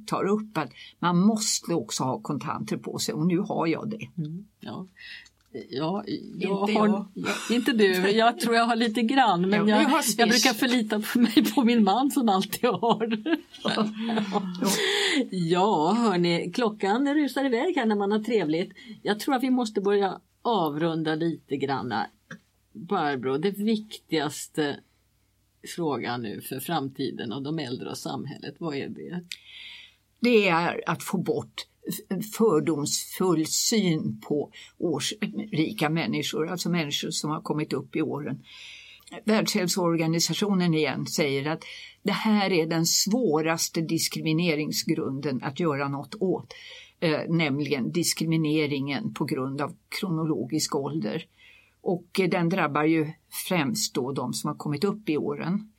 tar 0.06 0.24
upp 0.24 0.58
att 0.58 0.70
man 0.98 1.18
måste 1.18 1.74
också 1.74 2.04
ha 2.04 2.20
kontanter 2.20 2.76
på 2.76 2.98
sig 2.98 3.14
och 3.14 3.26
nu 3.26 3.38
har 3.38 3.66
jag 3.66 3.90
det. 3.90 4.08
Mm, 4.18 4.46
ja. 4.60 4.86
Ja, 5.52 6.04
jag 6.38 6.68
inte 6.68 6.78
har, 6.78 6.88
jag. 6.88 7.06
Jag, 7.14 7.56
inte 7.56 7.72
du, 7.72 8.10
jag 8.10 8.40
tror 8.40 8.54
jag 8.54 8.64
har 8.64 8.76
lite 8.76 9.02
grann 9.02 9.48
men 9.48 9.68
jag, 9.68 9.82
jag, 9.82 10.02
jag 10.18 10.28
brukar 10.28 10.52
förlita 10.52 11.00
på 11.00 11.18
mig 11.18 11.52
på 11.54 11.64
min 11.64 11.84
man 11.84 12.10
som 12.10 12.28
alltid 12.28 12.70
har. 12.70 13.18
ja, 15.30 15.92
hörni, 15.92 16.52
klockan 16.54 17.14
rusar 17.14 17.44
iväg 17.44 17.76
här 17.76 17.86
när 17.86 17.96
man 17.96 18.12
har 18.12 18.18
trevligt. 18.18 18.72
Jag 19.02 19.20
tror 19.20 19.34
att 19.34 19.42
vi 19.42 19.50
måste 19.50 19.80
börja 19.80 20.20
avrunda 20.42 21.14
lite 21.14 21.56
granna. 21.56 22.06
Barbro, 22.72 23.38
det 23.38 23.50
viktigaste 23.50 24.80
frågan 25.76 26.22
nu 26.22 26.40
för 26.40 26.60
framtiden 26.60 27.32
och 27.32 27.42
de 27.42 27.58
äldre 27.58 27.90
och 27.90 27.98
samhället, 27.98 28.54
vad 28.58 28.74
är 28.74 28.88
det? 28.88 29.24
Det 30.20 30.48
är 30.48 30.82
att 30.86 31.02
få 31.02 31.18
bort 31.18 31.66
fördomsfull 32.38 33.46
syn 33.46 34.20
på 34.20 34.50
årsrika 34.78 35.90
människor, 35.90 36.48
alltså 36.48 36.70
människor 36.70 37.10
som 37.10 37.30
har 37.30 37.40
kommit 37.40 37.72
upp 37.72 37.96
i 37.96 38.02
åren. 38.02 38.42
Världshälsoorganisationen 39.24 40.74
igen 40.74 41.06
säger 41.06 41.50
att 41.50 41.64
det 42.02 42.12
här 42.12 42.52
är 42.52 42.66
den 42.66 42.86
svåraste 42.86 43.80
diskrimineringsgrunden 43.80 45.42
att 45.42 45.60
göra 45.60 45.88
något 45.88 46.14
åt, 46.20 46.54
eh, 47.00 47.20
nämligen 47.28 47.92
diskrimineringen 47.92 49.14
på 49.14 49.24
grund 49.24 49.60
av 49.60 49.76
kronologisk 50.00 50.74
ålder. 50.74 51.26
Och 51.80 52.20
eh, 52.20 52.28
den 52.28 52.48
drabbar 52.48 52.84
ju 52.84 53.10
främst 53.48 53.94
då 53.94 54.12
de 54.12 54.32
som 54.32 54.48
har 54.48 54.56
kommit 54.56 54.84
upp 54.84 55.08
i 55.08 55.16
åren. 55.16 55.72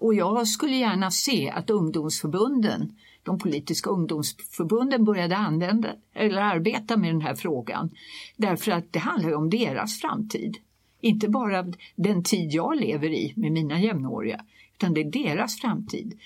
Och 0.00 0.14
jag 0.14 0.48
skulle 0.48 0.76
gärna 0.76 1.10
se 1.10 1.50
att 1.50 1.70
ungdomsförbunden 1.70 2.92
de 3.26 3.38
politiska 3.38 3.90
ungdomsförbunden 3.90 5.04
började 5.04 5.36
använda 5.36 5.94
eller 6.14 6.40
arbeta 6.40 6.96
med 6.96 7.14
den 7.14 7.20
här 7.20 7.34
frågan. 7.34 7.90
Därför 8.36 8.72
att 8.72 8.92
det 8.92 8.98
handlar 8.98 9.34
om 9.34 9.50
deras 9.50 10.00
framtid. 10.00 10.56
Inte 11.00 11.28
bara 11.28 11.66
den 11.96 12.22
tid 12.22 12.52
jag 12.52 12.80
lever 12.80 13.08
i 13.08 13.32
med 13.36 13.52
mina 13.52 13.80
jämnåriga, 13.80 14.44
utan 14.74 14.94
det 14.94 15.00
är 15.00 15.10
deras 15.10 15.60
framtid. 15.60 16.18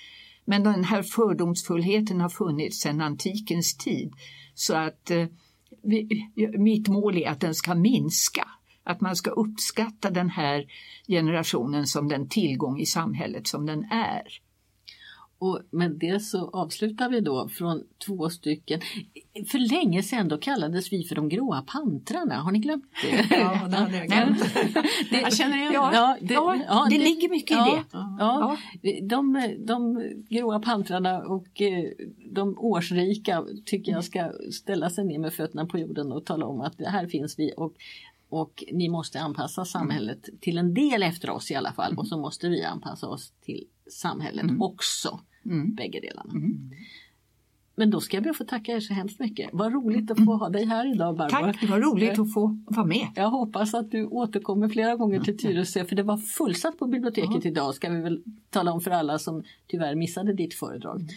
Men 0.45 0.63
den 0.63 0.83
här 0.83 1.03
fördomsfullheten 1.03 2.21
har 2.21 2.29
funnits 2.29 2.79
sedan 2.79 3.01
antikens 3.01 3.77
tid. 3.77 4.13
Så 4.53 4.75
att 4.75 5.11
eh, 5.11 5.25
vi, 5.83 6.27
mitt 6.57 6.87
mål 6.87 7.17
är 7.17 7.29
att 7.29 7.39
den 7.39 7.55
ska 7.55 7.75
minska. 7.75 8.47
Att 8.83 9.01
man 9.01 9.15
ska 9.15 9.29
uppskatta 9.29 10.09
den 10.09 10.29
här 10.29 10.65
generationen 11.07 11.87
som 11.87 12.07
den 12.07 12.29
tillgång 12.29 12.79
i 12.79 12.85
samhället 12.85 13.47
som 13.47 13.65
den 13.65 13.83
är. 13.91 14.23
Och 15.41 15.61
med 15.71 15.91
det 15.91 16.19
så 16.19 16.49
avslutar 16.49 17.09
vi 17.09 17.21
då 17.21 17.49
från 17.49 17.83
två 18.05 18.29
stycken. 18.29 18.81
För 19.51 19.59
länge 19.59 20.03
sedan 20.03 20.27
då 20.27 20.37
kallades 20.37 20.93
vi 20.93 21.03
för 21.03 21.15
de 21.15 21.29
gråa 21.29 21.61
pantrarna. 21.67 22.35
Har 22.35 22.51
ni 22.51 22.59
glömt 22.59 22.85
det? 23.01 23.27
Ja, 23.29 23.67
det 23.69 23.75
hade 23.75 23.97
jag 23.97 24.07
glömt. 24.07 24.53
det, 25.09 25.21
jag 25.21 25.33
känner 25.33 25.57
igen 25.57 25.73
ja, 25.73 25.91
ja, 25.93 26.17
det. 26.21 26.33
Ja, 26.33 26.55
ja, 26.67 26.87
det, 26.89 26.97
det 26.97 27.03
ligger 27.03 27.29
mycket 27.29 27.57
ja, 27.57 27.73
i 27.73 27.75
det. 27.75 27.85
Ja, 28.19 28.57
de, 29.01 29.55
de 29.59 30.03
gråa 30.29 30.59
pantrarna 30.59 31.19
och 31.19 31.61
eh, 31.61 31.85
de 32.31 32.57
årsrika 32.57 33.45
tycker 33.65 33.91
jag 33.91 34.03
ska 34.03 34.31
ställa 34.51 34.89
sig 34.89 35.05
ner 35.05 35.19
med 35.19 35.33
fötterna 35.33 35.65
på 35.65 35.79
jorden 35.79 36.11
och 36.11 36.25
tala 36.25 36.45
om 36.45 36.61
att 36.61 36.75
här 36.79 37.07
finns 37.07 37.39
vi. 37.39 37.53
Och 37.57 37.73
och 38.29 38.63
ni 38.71 38.89
måste 38.89 39.19
anpassa 39.19 39.65
samhället 39.65 40.29
till 40.41 40.57
en 40.57 40.73
del 40.73 41.03
efter 41.03 41.29
oss 41.29 41.51
i 41.51 41.55
alla 41.55 41.73
fall 41.73 41.97
och 41.97 42.07
så 42.07 42.17
måste 42.17 42.49
vi 42.49 42.63
anpassa 42.63 43.07
oss 43.07 43.33
till 43.41 43.63
samhället 43.89 44.43
mm. 44.43 44.61
också. 44.61 45.19
Mm. 45.45 45.73
Bägge 45.73 45.99
delarna. 45.99 46.31
Mm. 46.31 46.71
Men 47.75 47.89
då 47.89 47.99
ska 47.99 48.17
jag 48.17 48.23
be 48.23 48.29
att 48.29 48.37
få 48.37 48.43
tacka 48.43 48.71
er 48.71 48.79
så 48.79 48.93
hemskt 48.93 49.19
mycket. 49.19 49.49
Vad 49.53 49.73
roligt 49.73 50.11
att 50.11 50.25
få 50.25 50.33
ha 50.33 50.49
dig 50.49 50.65
här 50.65 50.95
idag 50.95 51.17
Barbara. 51.17 51.41
Tack, 51.41 51.61
det 51.61 51.67
var 51.67 51.79
roligt 51.79 52.19
att 52.19 52.33
få 52.33 52.57
vara 52.65 52.85
med. 52.85 53.07
Jag 53.15 53.29
hoppas 53.29 53.73
att 53.73 53.91
du 53.91 54.05
återkommer 54.05 54.69
flera 54.69 54.95
gånger 54.95 55.19
till 55.19 55.37
Tyresö 55.37 55.85
för 55.85 55.95
det 55.95 56.03
var 56.03 56.17
fullsatt 56.17 56.79
på 56.79 56.87
biblioteket 56.87 57.45
idag 57.45 57.75
ska 57.75 57.89
vi 57.89 58.01
väl 58.01 58.23
tala 58.49 58.71
om 58.71 58.81
för 58.81 58.91
alla 58.91 59.19
som 59.19 59.43
tyvärr 59.67 59.95
missade 59.95 60.33
ditt 60.33 60.53
föredrag. 60.53 60.99
Mm. 60.99 61.13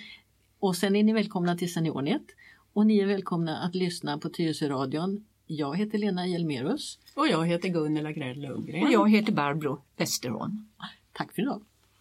Och 0.59 0.77
sen 0.77 0.97
är 0.97 1.03
ni 1.03 1.13
välkomna 1.13 1.57
till 1.57 1.73
Seniornet 1.73 2.25
och 2.73 2.87
ni 2.87 2.99
är 2.99 3.07
välkomna 3.07 3.59
att 3.59 3.75
lyssna 3.75 4.19
på 4.19 4.29
Tyresö-radion. 4.29 5.25
Jag 5.47 5.77
heter 5.79 5.99
Lena 5.99 6.27
Hjelmerus. 6.27 6.99
Och 7.15 7.27
jag 7.27 7.47
heter 7.47 7.69
Gunnela 7.69 8.13
Grell 8.13 8.41
Lundgren. 8.41 8.85
Och 8.85 8.93
jag 8.93 9.11
heter 9.11 9.33
Barbro 9.33 9.81
Westerholm. 9.97 10.67
Tack 11.13 11.33
för 11.33 11.43
idag. 11.43 11.63